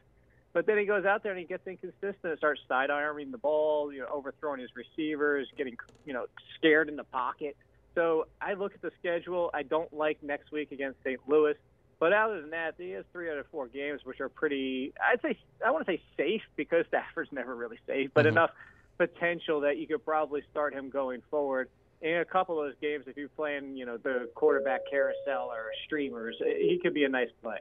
But 0.54 0.66
then 0.66 0.78
he 0.78 0.86
goes 0.86 1.06
out 1.06 1.24
there 1.24 1.32
and 1.32 1.40
he 1.40 1.46
gets 1.46 1.66
inconsistent 1.66 2.18
and 2.24 2.38
starts 2.38 2.62
side 2.68 2.90
arming 2.90 3.32
the 3.32 3.38
ball, 3.38 3.94
you 3.94 4.00
know, 4.00 4.08
overthrowing 4.12 4.60
his 4.60 4.72
receivers, 4.76 5.48
getting 5.58 5.78
you 6.06 6.14
know 6.14 6.26
scared 6.58 6.90
in 6.90 6.96
the 6.96 7.06
pocket. 7.06 7.56
So 7.96 8.28
I 8.42 8.54
look 8.54 8.74
at 8.74 8.82
the 8.82 8.92
schedule. 9.00 9.50
I 9.54 9.64
don't 9.64 9.92
like 9.94 10.22
next 10.24 10.52
week 10.52 10.72
against 10.72 11.02
St. 11.04 11.20
Louis. 11.28 11.56
But 12.02 12.14
other 12.14 12.42
than 12.42 12.50
that, 12.50 12.74
he 12.80 12.90
has 12.94 13.06
three 13.14 13.30
out 13.30 13.38
of 13.38 13.46
four 13.52 13.68
games, 13.68 14.02
which 14.06 14.20
are 14.22 14.28
pretty. 14.28 14.92
I'd 15.00 15.22
say 15.22 15.38
I 15.64 15.70
want 15.70 15.86
to 15.86 15.92
say 15.94 16.02
safe 16.18 16.42
because 16.56 16.84
Stafford's 16.90 17.32
never 17.32 17.56
really 17.56 17.78
safe, 17.86 18.10
but 18.16 18.26
Mm-hmm. 18.26 18.38
enough 18.38 18.50
potential 18.98 19.62
that 19.62 19.78
you 19.78 19.86
could 19.86 20.04
probably 20.04 20.42
start 20.50 20.74
him 20.74 20.90
going 20.90 21.22
forward. 21.30 21.70
In 22.02 22.18
a 22.18 22.26
couple 22.26 22.60
of 22.60 22.66
those 22.66 22.76
games, 22.82 23.06
if 23.06 23.16
you're 23.18 23.30
playing, 23.30 23.78
you 23.78 23.86
know, 23.86 23.98
the 23.98 24.28
quarterback 24.34 24.82
carousel 24.90 25.52
or 25.52 25.68
streamers, 25.86 26.36
he 26.40 26.80
could 26.82 26.96
be 26.96 27.04
a 27.04 27.10
nice 27.10 27.30
play. 27.44 27.60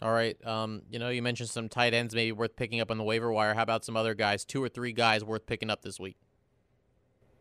All 0.00 0.12
right. 0.12 0.36
Um, 0.46 0.82
you 0.88 1.00
know, 1.00 1.08
you 1.08 1.20
mentioned 1.22 1.48
some 1.48 1.68
tight 1.68 1.92
ends 1.94 2.14
maybe 2.14 2.30
worth 2.30 2.54
picking 2.54 2.80
up 2.80 2.92
on 2.92 2.98
the 2.98 3.02
waiver 3.04 3.32
wire. 3.32 3.54
How 3.54 3.62
about 3.64 3.84
some 3.84 3.96
other 3.96 4.14
guys, 4.14 4.44
two 4.44 4.62
or 4.62 4.68
three 4.68 4.92
guys 4.92 5.24
worth 5.24 5.46
picking 5.46 5.68
up 5.70 5.82
this 5.82 5.98
week? 5.98 6.16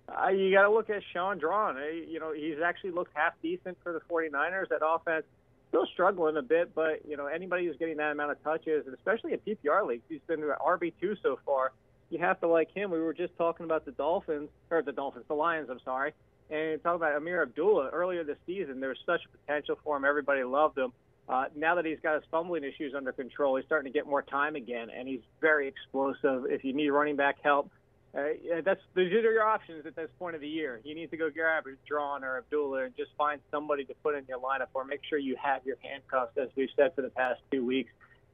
Uh, 0.10 0.30
you 0.30 0.52
got 0.52 0.64
to 0.64 0.72
look 0.72 0.90
at 0.90 1.04
Shaun 1.14 1.38
Draughn. 1.38 1.78
Uh, 1.78 1.86
You 1.90 2.20
know, 2.20 2.34
he's 2.34 2.58
actually 2.66 2.92
looked 2.92 3.12
half 3.14 3.34
decent 3.44 3.78
for 3.84 3.94
the 3.94 4.00
49ers. 4.12 4.70
That 4.70 4.82
offense 4.84 5.26
still 5.70 5.86
struggling 5.94 6.38
a 6.38 6.42
bit, 6.42 6.74
but 6.74 7.08
you 7.08 7.18
know, 7.18 7.28
anybody 7.28 7.66
who's 7.66 7.78
getting 7.78 7.98
that 7.98 8.12
amount 8.12 8.32
of 8.32 8.44
touches, 8.44 8.86
and 8.86 8.96
especially 8.96 9.34
in 9.34 9.40
PPR 9.40 9.86
leagues, 9.86 10.04
he's 10.10 10.22
been 10.28 10.42
RB 10.42 10.94
two 11.00 11.16
so 11.22 11.40
far. 11.46 11.72
You 12.10 12.20
have 12.20 12.40
to 12.42 12.48
like 12.48 12.72
him. 12.74 12.92
We 12.92 13.00
were 13.00 13.14
just 13.14 13.36
talking 13.38 13.66
about 13.66 13.86
the 13.86 13.92
Dolphins, 13.92 14.50
or 14.72 14.82
the 14.82 14.94
Dolphins, 14.94 15.26
the 15.28 15.34
Lions. 15.34 15.70
I'm 15.70 15.82
sorry, 15.84 16.14
and 16.50 16.82
talking 16.82 16.96
about 16.96 17.22
Ameer 17.22 17.42
Abdullah 17.44 17.90
earlier 17.90 18.24
this 18.24 18.38
season. 18.46 18.80
There 18.80 18.90
was 18.90 19.00
such 19.06 19.22
potential 19.32 19.78
for 19.84 19.98
him. 19.98 20.06
Everybody 20.06 20.44
loved 20.44 20.78
him. 20.78 20.94
Uh, 21.30 21.46
now 21.56 21.76
that 21.76 21.86
he's 21.86 22.00
got 22.02 22.16
his 22.16 22.24
fumbling 22.32 22.64
issues 22.64 22.94
under 22.96 23.12
control, 23.12 23.58
he's 23.58 23.66
starting 23.66 23.92
to 23.92 23.98
get 23.98 24.08
more 24.08 24.22
time 24.22 24.56
again, 24.56 24.88
and 24.90 25.08
he's 25.08 25.20
very 25.42 25.68
explosive. 25.68 26.46
If 26.50 26.64
you 26.64 26.72
need 26.72 26.90
running 26.90 27.18
back 27.18 27.38
help, 27.44 27.70
uh, 28.18 28.30
yeah, 28.44 28.62
that's 28.62 28.82
those 28.96 29.12
are 29.12 29.32
your 29.32 29.44
options 29.44 29.86
at 29.86 29.96
this 29.96 30.10
point 30.18 30.34
of 30.34 30.42
the 30.42 30.48
year. 30.48 30.82
You 30.84 30.96
need 30.96 31.12
to 31.12 31.18
go 31.18 31.30
grab 31.30 31.66
a 31.68 31.76
Draughn 31.88 32.24
or 32.24 32.38
Abdullah 32.40 32.86
and 32.86 32.98
just 32.98 33.12
find 33.16 33.40
somebody 33.52 33.86
to 33.86 33.94
put 34.02 34.16
in 34.16 34.24
your 34.28 34.40
lineup, 34.40 34.70
or 34.74 34.86
make 34.86 35.02
sure 35.08 35.20
you 35.20 35.36
have 35.42 35.64
your 35.66 35.78
handcuffs, 35.84 36.36
as 36.36 36.50
we've 36.56 36.70
said 36.76 36.96
for 36.96 37.04
the 37.04 37.10
past 37.10 37.42
two 37.52 37.64
weeks. 37.64 37.92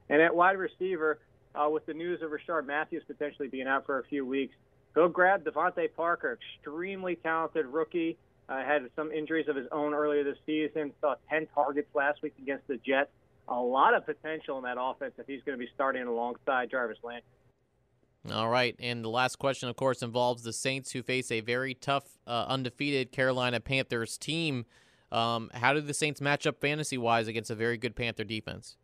And 0.08 0.22
at 0.22 0.34
wide 0.34 0.56
receiver, 0.56 1.18
uh, 1.54 1.68
with 1.68 1.84
the 1.84 1.92
news 1.92 2.22
of 2.22 2.30
Rishard 2.30 2.66
Matthews 2.66 3.02
potentially 3.06 3.48
being 3.48 3.66
out 3.66 3.84
for 3.84 3.98
a 3.98 4.04
few 4.04 4.24
weeks, 4.24 4.54
go 4.94 5.06
grab 5.08 5.44
DeVante 5.44 5.94
Parker, 5.94 6.38
extremely 6.56 7.16
talented 7.16 7.66
rookie. 7.66 8.16
Uh, 8.48 8.64
had 8.64 8.88
some 8.96 9.10
injuries 9.10 9.48
of 9.48 9.56
his 9.56 9.66
own 9.70 9.92
earlier 9.92 10.24
this 10.24 10.36
season. 10.46 10.92
Saw 11.00 11.14
10 11.30 11.48
targets 11.54 11.88
last 11.94 12.22
week 12.22 12.34
against 12.40 12.66
the 12.68 12.76
Jets. 12.76 13.10
A 13.48 13.54
lot 13.54 13.94
of 13.94 14.06
potential 14.06 14.56
in 14.58 14.64
that 14.64 14.76
offense 14.80 15.12
if 15.18 15.26
he's 15.26 15.42
going 15.44 15.58
to 15.58 15.62
be 15.62 15.70
starting 15.74 16.06
alongside 16.06 16.70
Jarvis 16.70 16.98
Landry. 17.02 17.24
All 18.32 18.48
right, 18.48 18.74
and 18.80 19.04
the 19.04 19.10
last 19.10 19.36
question, 19.38 19.68
of 19.68 19.76
course, 19.76 20.02
involves 20.02 20.44
the 20.44 20.52
Saints, 20.52 20.92
who 20.92 21.02
face 21.02 21.30
a 21.30 21.40
very 21.40 21.74
tough, 21.74 22.04
uh, 22.26 22.46
undefeated 22.48 23.12
Carolina 23.12 23.60
Panthers 23.60 24.16
team. 24.16 24.64
Um, 25.12 25.50
how 25.52 25.74
do 25.74 25.82
the 25.82 25.92
Saints 25.92 26.22
match 26.22 26.46
up 26.46 26.58
fantasy-wise 26.58 27.28
against 27.28 27.50
a 27.50 27.54
very 27.54 27.76
good 27.76 27.94
Panther 27.94 28.24
defense? 28.24 28.76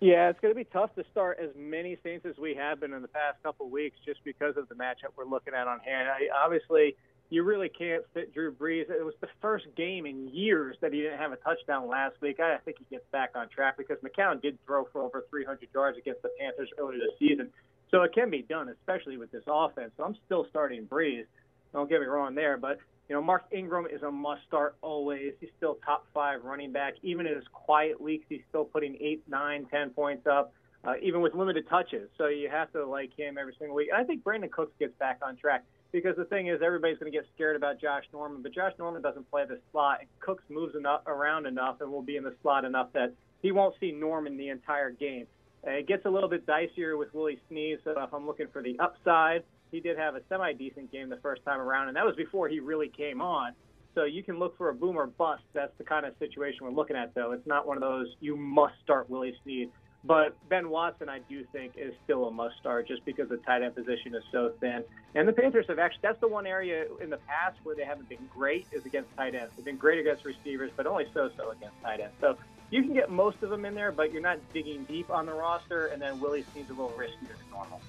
Yeah, 0.00 0.28
it's 0.28 0.38
going 0.40 0.52
to 0.52 0.56
be 0.56 0.64
tough 0.64 0.94
to 0.94 1.04
start 1.10 1.38
as 1.42 1.50
many 1.56 1.96
Saints 2.04 2.24
as 2.24 2.36
we 2.38 2.54
have 2.54 2.80
been 2.80 2.92
in 2.92 3.02
the 3.02 3.08
past 3.08 3.42
couple 3.42 3.66
of 3.66 3.72
weeks, 3.72 3.96
just 4.04 4.22
because 4.24 4.56
of 4.56 4.68
the 4.68 4.76
matchup 4.76 5.16
we're 5.16 5.24
looking 5.24 5.54
at 5.54 5.66
on 5.66 5.80
hand. 5.80 6.08
I, 6.08 6.28
obviously, 6.44 6.94
you 7.30 7.42
really 7.42 7.68
can't 7.68 8.04
fit 8.14 8.32
Drew 8.32 8.52
Brees. 8.52 8.88
It 8.90 9.04
was 9.04 9.14
the 9.20 9.28
first 9.40 9.66
game 9.76 10.06
in 10.06 10.28
years 10.28 10.76
that 10.82 10.92
he 10.92 11.00
didn't 11.00 11.18
have 11.18 11.32
a 11.32 11.36
touchdown 11.36 11.88
last 11.88 12.14
week. 12.20 12.38
I 12.38 12.58
think 12.58 12.76
he 12.78 12.84
gets 12.90 13.06
back 13.10 13.30
on 13.34 13.48
track 13.48 13.76
because 13.76 13.96
McCown 14.04 14.40
did 14.40 14.58
throw 14.66 14.84
for 14.92 15.02
over 15.02 15.24
300 15.30 15.68
yards 15.74 15.98
against 15.98 16.22
the 16.22 16.30
Panthers 16.38 16.68
earlier 16.78 16.98
this 16.98 17.18
season. 17.18 17.50
So 17.90 18.02
it 18.02 18.12
can 18.12 18.30
be 18.30 18.42
done, 18.42 18.68
especially 18.68 19.16
with 19.16 19.30
this 19.30 19.44
offense. 19.46 19.92
So 19.96 20.04
I'm 20.04 20.16
still 20.26 20.46
starting 20.50 20.86
Brees. 20.86 21.24
Don't 21.72 21.88
get 21.88 22.00
me 22.00 22.06
wrong 22.06 22.34
there, 22.34 22.56
but 22.56 22.78
you 23.08 23.14
know 23.14 23.22
Mark 23.22 23.44
Ingram 23.52 23.86
is 23.86 24.02
a 24.02 24.10
must-start 24.10 24.76
always. 24.82 25.34
He's 25.40 25.50
still 25.56 25.78
top 25.84 26.06
five 26.12 26.42
running 26.42 26.72
back. 26.72 26.94
Even 27.02 27.26
in 27.26 27.34
his 27.34 27.44
quiet 27.52 28.00
weeks, 28.00 28.24
he's 28.28 28.40
still 28.48 28.64
putting 28.64 28.96
eight, 29.00 29.22
nine, 29.28 29.66
ten 29.70 29.90
points 29.90 30.26
up, 30.26 30.52
uh, 30.84 30.94
even 31.02 31.20
with 31.20 31.34
limited 31.34 31.68
touches. 31.68 32.08
So 32.18 32.26
you 32.26 32.48
have 32.48 32.72
to 32.72 32.84
like 32.86 33.10
him 33.16 33.38
every 33.38 33.54
single 33.58 33.76
week. 33.76 33.88
And 33.92 34.00
I 34.00 34.04
think 34.04 34.24
Brandin 34.24 34.50
Cooks 34.50 34.72
gets 34.78 34.94
back 34.98 35.20
on 35.22 35.36
track 35.36 35.64
because 35.92 36.16
the 36.16 36.24
thing 36.24 36.48
is 36.48 36.60
everybody's 36.64 36.98
going 36.98 37.10
to 37.10 37.16
get 37.16 37.26
scared 37.34 37.56
about 37.56 37.80
Josh 37.80 38.04
Norman, 38.12 38.42
but 38.42 38.52
Josh 38.52 38.72
Norman 38.78 39.02
doesn't 39.02 39.30
play 39.30 39.44
the 39.46 39.60
slot, 39.70 39.98
and 40.00 40.08
Cooks 40.20 40.44
moves 40.48 40.74
enough, 40.74 41.02
around 41.06 41.46
enough 41.46 41.80
and 41.80 41.90
will 41.90 42.02
be 42.02 42.16
in 42.16 42.24
the 42.24 42.34
slot 42.42 42.64
enough 42.64 42.92
that 42.94 43.12
he 43.42 43.52
won't 43.52 43.74
see 43.80 43.92
Norman 43.92 44.36
the 44.36 44.48
entire 44.48 44.90
game. 44.90 45.26
It 45.66 45.88
gets 45.88 46.06
a 46.06 46.10
little 46.10 46.28
bit 46.28 46.46
dicier 46.46 46.96
with 46.96 47.12
Willie 47.12 47.40
Snead. 47.48 47.80
So 47.84 47.90
if 47.96 48.14
I'm 48.14 48.26
looking 48.26 48.46
for 48.52 48.62
the 48.62 48.78
upside, 48.78 49.42
he 49.72 49.80
did 49.80 49.98
have 49.98 50.14
a 50.14 50.20
semi 50.28 50.52
decent 50.52 50.92
game 50.92 51.08
the 51.08 51.18
first 51.18 51.44
time 51.44 51.60
around, 51.60 51.88
and 51.88 51.96
that 51.96 52.04
was 52.04 52.14
before 52.16 52.48
he 52.48 52.60
really 52.60 52.88
came 52.88 53.20
on. 53.20 53.52
So 53.94 54.04
you 54.04 54.22
can 54.22 54.38
look 54.38 54.56
for 54.58 54.68
a 54.68 54.74
boom 54.74 54.96
or 54.96 55.06
bust. 55.06 55.42
That's 55.54 55.72
the 55.78 55.84
kind 55.84 56.06
of 56.06 56.14
situation 56.18 56.58
we're 56.62 56.70
looking 56.70 56.96
at, 56.96 57.14
though. 57.14 57.32
It's 57.32 57.46
not 57.46 57.66
one 57.66 57.76
of 57.76 57.80
those 57.80 58.06
you 58.20 58.36
must 58.36 58.74
start 58.84 59.10
Willie 59.10 59.34
Snead. 59.42 59.70
But 60.04 60.36
Ben 60.48 60.68
Watson, 60.70 61.08
I 61.08 61.18
do 61.28 61.44
think, 61.52 61.72
is 61.76 61.92
still 62.04 62.26
a 62.26 62.30
must 62.30 62.56
start 62.58 62.86
just 62.86 63.04
because 63.04 63.28
the 63.28 63.38
tight 63.38 63.62
end 63.62 63.74
position 63.74 64.14
is 64.14 64.22
so 64.30 64.52
thin. 64.60 64.84
And 65.16 65.26
the 65.26 65.32
Panthers 65.32 65.66
have 65.68 65.80
actually, 65.80 66.00
that's 66.02 66.20
the 66.20 66.28
one 66.28 66.46
area 66.46 66.84
in 67.00 67.10
the 67.10 67.16
past 67.16 67.58
where 67.64 67.74
they 67.74 67.84
haven't 67.84 68.08
been 68.08 68.28
great 68.32 68.66
is 68.70 68.86
against 68.86 69.08
tight 69.16 69.34
ends. 69.34 69.52
They've 69.56 69.64
been 69.64 69.76
great 69.76 69.98
against 69.98 70.24
receivers, 70.24 70.70
but 70.76 70.86
only 70.86 71.06
so 71.12 71.30
so 71.36 71.50
against 71.50 71.80
tight 71.82 72.00
ends. 72.00 72.14
So 72.20 72.36
you 72.70 72.82
can 72.82 72.92
get 72.92 73.10
most 73.10 73.42
of 73.42 73.50
them 73.50 73.64
in 73.64 73.74
there, 73.74 73.92
but 73.92 74.12
you're 74.12 74.22
not 74.22 74.38
digging 74.52 74.84
deep 74.84 75.10
on 75.10 75.26
the 75.26 75.32
roster, 75.32 75.86
and 75.86 76.00
then 76.00 76.20
Willie 76.20 76.44
seems 76.54 76.68
a 76.70 76.72
little 76.72 76.92
riskier 76.98 77.28
than 77.28 77.50
normal. 77.50 77.80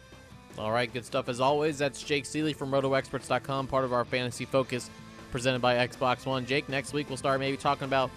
All 0.58 0.72
right, 0.72 0.92
good 0.92 1.06
stuff 1.06 1.30
as 1.30 1.40
always. 1.40 1.78
That's 1.78 2.02
Jake 2.02 2.26
Seeley 2.26 2.54
from 2.54 2.72
RotoExperts.com, 2.72 3.68
part 3.68 3.86
of 3.86 3.94
our 3.94 4.06
Fantasy 4.06 4.46
Focus 4.46 4.90
presented 5.32 5.62
by 5.62 5.76
Xbox 5.88 6.26
One. 6.26 6.46
Jake, 6.46 6.68
next 6.70 6.94
week 6.94 7.10
we'll 7.10 7.18
start 7.18 7.40
maybe 7.40 7.58
talking 7.58 7.86
about 7.86 8.10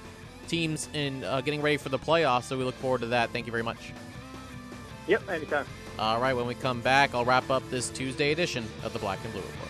teams 0.49 0.89
and 0.95 1.25
uh, 1.25 1.41
getting 1.41 1.61
ready 1.61 1.77
for 1.77 1.89
the 1.89 1.99
playoffs, 1.99 2.45
so 2.45 2.57
we 2.57 2.65
look 2.65 2.75
forward 2.77 3.01
to 3.03 3.09
that. 3.09 3.31
Thank 3.31 3.47
you 3.47 3.53
very 3.53 3.63
much. 3.63 3.93
Yep, 5.07 5.29
anytime. 5.29 5.67
All 5.99 6.21
right, 6.21 6.35
when 6.35 6.47
we 6.47 6.55
come 6.55 6.81
back, 6.81 7.15
I'll 7.15 7.25
wrap 7.25 7.51
up 7.51 7.69
this 7.71 7.91
Tuesday 7.91 8.33
edition 8.33 8.67
of 8.85 8.93
the 8.93 8.99
Black 8.99 9.19
and 9.25 9.33
Blue 9.33 9.43
Report. 9.43 9.70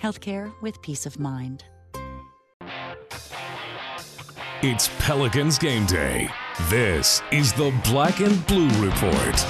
healthcare 0.00 0.52
with 0.60 0.80
peace 0.82 1.06
of 1.06 1.18
mind. 1.18 1.64
It's 4.62 4.90
Pelicans 4.98 5.58
game 5.58 5.86
day. 5.86 6.28
This 6.68 7.22
is 7.32 7.52
the 7.54 7.72
Black 7.84 8.20
and 8.20 8.46
Blue 8.46 8.68
Report. 8.84 9.46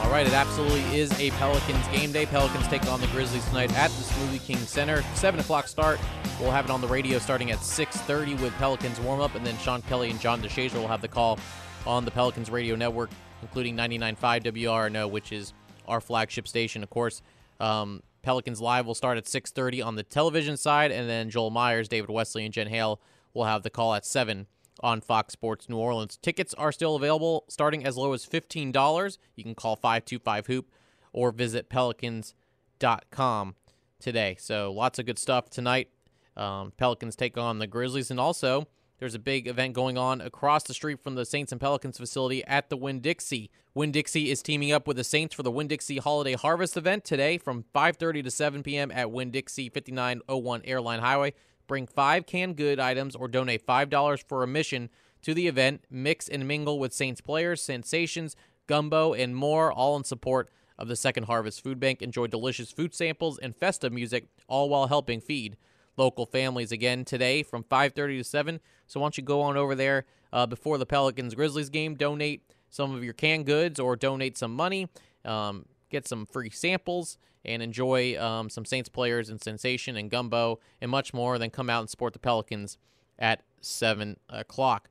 All 0.00 0.10
right, 0.10 0.26
it 0.26 0.32
absolutely 0.32 0.82
is 0.96 1.12
a 1.20 1.30
Pelicans 1.32 1.86
game 1.88 2.12
day. 2.12 2.26
Pelicans 2.26 2.66
take 2.68 2.86
on 2.86 3.00
the 3.00 3.06
Grizzlies 3.08 3.44
tonight 3.46 3.76
at 3.76 3.90
the 3.90 4.04
Smoothie 4.04 4.44
King 4.44 4.58
Center. 4.58 5.02
Seven 5.14 5.40
o'clock 5.40 5.66
start. 5.66 5.98
We'll 6.40 6.50
have 6.52 6.64
it 6.64 6.70
on 6.70 6.80
the 6.80 6.88
radio 6.88 7.18
starting 7.18 7.50
at 7.50 7.58
6:30 7.58 8.40
with 8.40 8.52
Pelicans 8.54 9.00
warm 9.00 9.20
up, 9.20 9.34
and 9.34 9.44
then 9.44 9.58
Sean 9.58 9.82
Kelly 9.82 10.10
and 10.10 10.20
John 10.20 10.40
DeShazier 10.40 10.74
will 10.74 10.88
have 10.88 11.02
the 11.02 11.08
call 11.08 11.38
on 11.86 12.04
the 12.04 12.10
Pelicans 12.10 12.50
radio 12.50 12.76
network, 12.76 13.10
including 13.42 13.76
99.5 13.76 14.44
WRNO, 14.44 15.10
which 15.10 15.32
is 15.32 15.52
our 15.88 16.00
flagship 16.00 16.46
station, 16.46 16.82
of 16.82 16.90
course. 16.90 17.22
Um, 17.60 18.02
Pelicans 18.22 18.60
Live 18.60 18.86
will 18.86 18.94
start 18.94 19.18
at 19.18 19.26
6:30 19.26 19.82
on 19.84 19.94
the 19.96 20.02
television 20.02 20.56
side, 20.56 20.90
and 20.90 21.08
then 21.08 21.30
Joel 21.30 21.50
Myers, 21.50 21.88
David 21.88 22.10
Wesley, 22.10 22.44
and 22.44 22.52
Jen 22.52 22.68
Hale 22.68 23.00
will 23.34 23.44
have 23.44 23.62
the 23.62 23.70
call 23.70 23.94
at 23.94 24.04
seven 24.04 24.46
on 24.82 25.00
Fox 25.00 25.32
Sports 25.32 25.68
New 25.68 25.76
Orleans. 25.76 26.16
Tickets 26.16 26.54
are 26.54 26.72
still 26.72 26.96
available, 26.96 27.44
starting 27.48 27.84
as 27.84 27.96
low 27.96 28.12
as 28.12 28.24
fifteen 28.24 28.72
dollars. 28.72 29.18
You 29.36 29.44
can 29.44 29.54
call 29.54 29.76
five 29.76 30.04
two 30.04 30.18
five 30.18 30.46
hoop 30.46 30.70
or 31.12 31.30
visit 31.32 31.68
pelicans.com 31.68 33.54
today. 33.98 34.36
So 34.38 34.72
lots 34.72 34.98
of 34.98 35.06
good 35.06 35.18
stuff 35.18 35.50
tonight 35.50 35.88
Um, 36.36 36.72
Pelicans 36.76 37.16
take 37.16 37.36
on 37.36 37.58
the 37.58 37.66
Grizzlies, 37.66 38.10
and 38.10 38.20
also 38.20 38.68
there's 39.00 39.14
a 39.14 39.18
big 39.18 39.48
event 39.48 39.72
going 39.72 39.96
on 39.96 40.20
across 40.20 40.62
the 40.62 40.74
street 40.74 41.02
from 41.02 41.14
the 41.14 41.24
Saints 41.24 41.50
and 41.50 41.60
Pelicans 41.60 41.96
facility 41.96 42.44
at 42.44 42.68
the 42.68 42.76
Winn 42.76 43.00
Dixie. 43.00 43.50
Winn 43.74 43.90
Dixie 43.90 44.30
is 44.30 44.42
teaming 44.42 44.72
up 44.72 44.86
with 44.86 44.98
the 44.98 45.04
Saints 45.04 45.34
for 45.34 45.42
the 45.42 45.50
Winn 45.50 45.68
Dixie 45.68 45.98
Holiday 45.98 46.34
Harvest 46.34 46.76
event 46.76 47.04
today 47.04 47.38
from 47.38 47.64
5:30 47.74 48.22
to 48.24 48.30
7 48.30 48.62
p.m. 48.62 48.90
at 48.90 49.10
Winn 49.10 49.30
Dixie 49.30 49.70
5901 49.70 50.62
Airline 50.64 51.00
Highway. 51.00 51.32
Bring 51.66 51.86
five 51.86 52.26
canned 52.26 52.56
good 52.56 52.78
items 52.78 53.16
or 53.16 53.26
donate 53.26 53.66
$5 53.66 54.22
for 54.28 54.42
a 54.42 54.46
mission 54.46 54.90
to 55.22 55.32
the 55.32 55.46
event. 55.48 55.84
Mix 55.90 56.28
and 56.28 56.46
mingle 56.46 56.78
with 56.78 56.92
Saints 56.92 57.22
players, 57.22 57.62
Saintsations, 57.62 58.36
gumbo, 58.66 59.14
and 59.14 59.34
more, 59.34 59.72
all 59.72 59.96
in 59.96 60.04
support 60.04 60.50
of 60.78 60.88
the 60.88 60.96
Second 60.96 61.24
Harvest 61.24 61.62
Food 61.62 61.80
Bank. 61.80 62.02
Enjoy 62.02 62.26
delicious 62.26 62.70
food 62.70 62.94
samples 62.94 63.38
and 63.38 63.56
festive 63.56 63.92
music, 63.92 64.26
all 64.46 64.68
while 64.68 64.88
helping 64.88 65.20
feed 65.20 65.56
local 65.96 66.26
families 66.26 66.72
again 66.72 67.04
today 67.04 67.42
from 67.42 67.64
5:30 67.64 68.18
to 68.18 68.24
7. 68.24 68.60
So 68.86 69.00
why 69.00 69.04
don't 69.04 69.18
you 69.18 69.24
go 69.24 69.42
on 69.42 69.56
over 69.56 69.74
there 69.74 70.04
uh, 70.32 70.46
before 70.46 70.78
the 70.78 70.86
Pelicans 70.86 71.34
Grizzlies 71.34 71.70
game, 71.70 71.94
donate 71.94 72.42
some 72.68 72.94
of 72.94 73.04
your 73.04 73.12
canned 73.12 73.46
goods 73.46 73.80
or 73.80 73.96
donate 73.96 74.38
some 74.38 74.54
money, 74.54 74.88
um, 75.24 75.66
get 75.90 76.06
some 76.06 76.26
free 76.26 76.50
samples, 76.50 77.18
and 77.44 77.62
enjoy 77.62 78.20
um, 78.20 78.48
some 78.50 78.64
Saints 78.64 78.88
players 78.88 79.28
and 79.28 79.40
Saintsations 79.40 79.98
and 79.98 80.10
Gumbo 80.10 80.60
and 80.80 80.90
much 80.90 81.12
more. 81.12 81.38
Then 81.38 81.50
come 81.50 81.70
out 81.70 81.80
and 81.80 81.90
support 81.90 82.12
the 82.12 82.18
Pelicans 82.18 82.78
at 83.18 83.42
7 83.60 84.16
o'clock. 84.28 84.88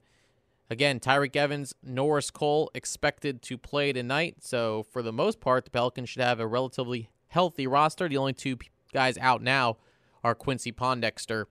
Again, 0.72 1.00
Tyreke 1.00 1.36
Evans, 1.36 1.74
Norris 1.82 2.30
Cole 2.30 2.70
expected 2.76 3.42
to 3.44 3.58
play 3.58 3.92
tonight. 3.92 4.38
So, 4.42 4.84
for 4.84 5.02
the 5.02 5.12
most 5.12 5.40
part, 5.40 5.66
the 5.66 5.72
Pelicans 5.72 6.10
should 6.10 6.22
have 6.22 6.40
a 6.40 6.46
relatively 6.46 7.10
healthy 7.30 7.66
roster. 7.66 8.08
The 8.08 8.18
only 8.18 8.34
two 8.34 8.58
guys 8.94 9.18
out 9.18 9.42
now 9.42 9.78
are 10.24 10.36
Quincy 10.36 10.72
Pondexter 10.72 11.46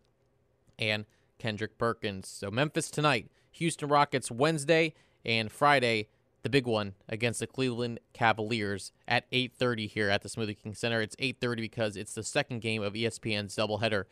and 0.79 1.05
Kendrick 1.39 1.79
Perkins. 1.79 2.29
So, 2.29 2.51
Memphis 2.51 2.91
tonight, 2.91 3.31
Houston 3.53 3.89
Rockets 3.89 4.31
Wednesday, 4.31 4.95
and 5.25 5.51
Friday, 5.51 6.09
the 6.43 6.51
big 6.51 6.67
one 6.67 6.95
against 7.09 7.41
the 7.41 7.47
Cleveland 7.47 8.01
Cavaliers 8.13 8.93
at 9.07 9.25
8:30 9.33 9.89
here 9.89 10.09
at 10.09 10.23
the 10.23 10.29
Smoothie 10.29 10.61
King 10.61 10.75
Center. 10.75 11.01
It's 11.01 11.17
8:30 11.19 11.61
because 11.61 11.97
it's 11.97 12.15
the 12.15 12.23
second 12.23 12.61
game 12.61 12.83
of 12.83 12.95
ESPN's 12.95 13.57
doubleheader 13.57 14.05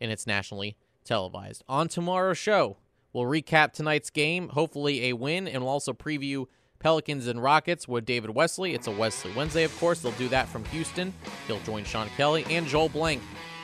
and 0.00 0.10
it's 0.10 0.26
nationally 0.26 0.76
televised. 1.04 1.64
On 1.68 1.88
tomorrow's 1.88 2.38
show, 2.38 2.76
We'll 3.12 3.24
recap 3.24 3.72
tonight's 3.72 4.08
game, 4.08 4.48
hopefully 4.48 5.08
a 5.08 5.12
win, 5.12 5.46
and 5.46 5.62
we'll 5.62 5.72
also 5.72 5.92
preview 5.92 6.46
Pelicans 6.78 7.26
and 7.26 7.42
Rockets 7.42 7.86
with 7.86 8.06
David 8.06 8.30
Wesley. 8.30 8.72
It's 8.72 8.86
a 8.86 8.90
Wesley 8.90 9.32
Wednesday, 9.36 9.64
of 9.64 9.78
course. 9.78 10.00
They'll 10.00 10.12
do 10.12 10.28
that 10.28 10.48
from 10.48 10.64
Houston. 10.66 11.12
He'll 11.46 11.60
join 11.60 11.84
Sean 11.84 12.08
Kelly 12.16 12.46
and 12.48 12.66
Joel 12.66 12.88
Blank, 12.88 13.20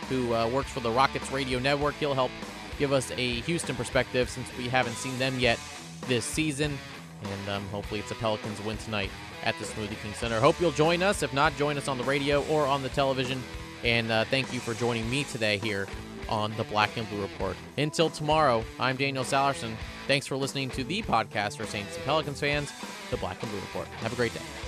who 0.08 0.34
uh, 0.34 0.48
works 0.48 0.70
for 0.70 0.80
the 0.80 0.90
Rockets 0.90 1.30
Radio 1.30 1.58
Network. 1.58 1.94
He'll 1.96 2.14
help 2.14 2.30
give 2.78 2.92
us 2.92 3.10
a 3.12 3.40
Houston 3.40 3.76
perspective 3.76 4.28
since 4.28 4.48
we 4.56 4.68
haven't 4.68 4.94
seen 4.94 5.18
them 5.18 5.38
yet 5.38 5.58
this 6.06 6.24
season. 6.24 6.78
And 7.22 7.48
um, 7.50 7.68
hopefully 7.68 8.00
it's 8.00 8.10
a 8.10 8.14
Pelicans 8.14 8.62
win 8.62 8.76
tonight 8.78 9.10
at 9.44 9.58
the 9.58 9.64
Smoothie 9.64 10.00
King 10.02 10.12
Center. 10.14 10.40
Hope 10.40 10.60
you'll 10.60 10.70
join 10.70 11.02
us. 11.02 11.22
If 11.22 11.32
not, 11.32 11.56
join 11.56 11.76
us 11.76 11.88
on 11.88 11.98
the 11.98 12.04
radio 12.04 12.44
or 12.46 12.66
on 12.66 12.82
the 12.82 12.88
television. 12.90 13.42
And 13.84 14.10
uh, 14.10 14.24
thank 14.24 14.52
you 14.52 14.60
for 14.60 14.74
joining 14.74 15.08
me 15.10 15.24
today 15.24 15.58
here 15.58 15.86
on 16.28 16.54
the 16.56 16.64
Black 16.64 16.96
and 16.96 17.08
Blue 17.08 17.22
Report. 17.22 17.56
Until 17.76 18.10
tomorrow, 18.10 18.64
I'm 18.78 18.96
Daniel 18.96 19.24
Sallerson. 19.24 19.74
Thanks 20.06 20.26
for 20.26 20.36
listening 20.36 20.70
to 20.70 20.84
the 20.84 21.02
podcast 21.02 21.56
for 21.56 21.64
Saints 21.66 21.96
and 21.96 22.04
Pelicans 22.04 22.40
fans, 22.40 22.72
the 23.10 23.16
Black 23.16 23.42
and 23.42 23.50
Blue 23.50 23.60
Report. 23.60 23.86
Have 23.88 24.12
a 24.12 24.16
great 24.16 24.34
day. 24.34 24.67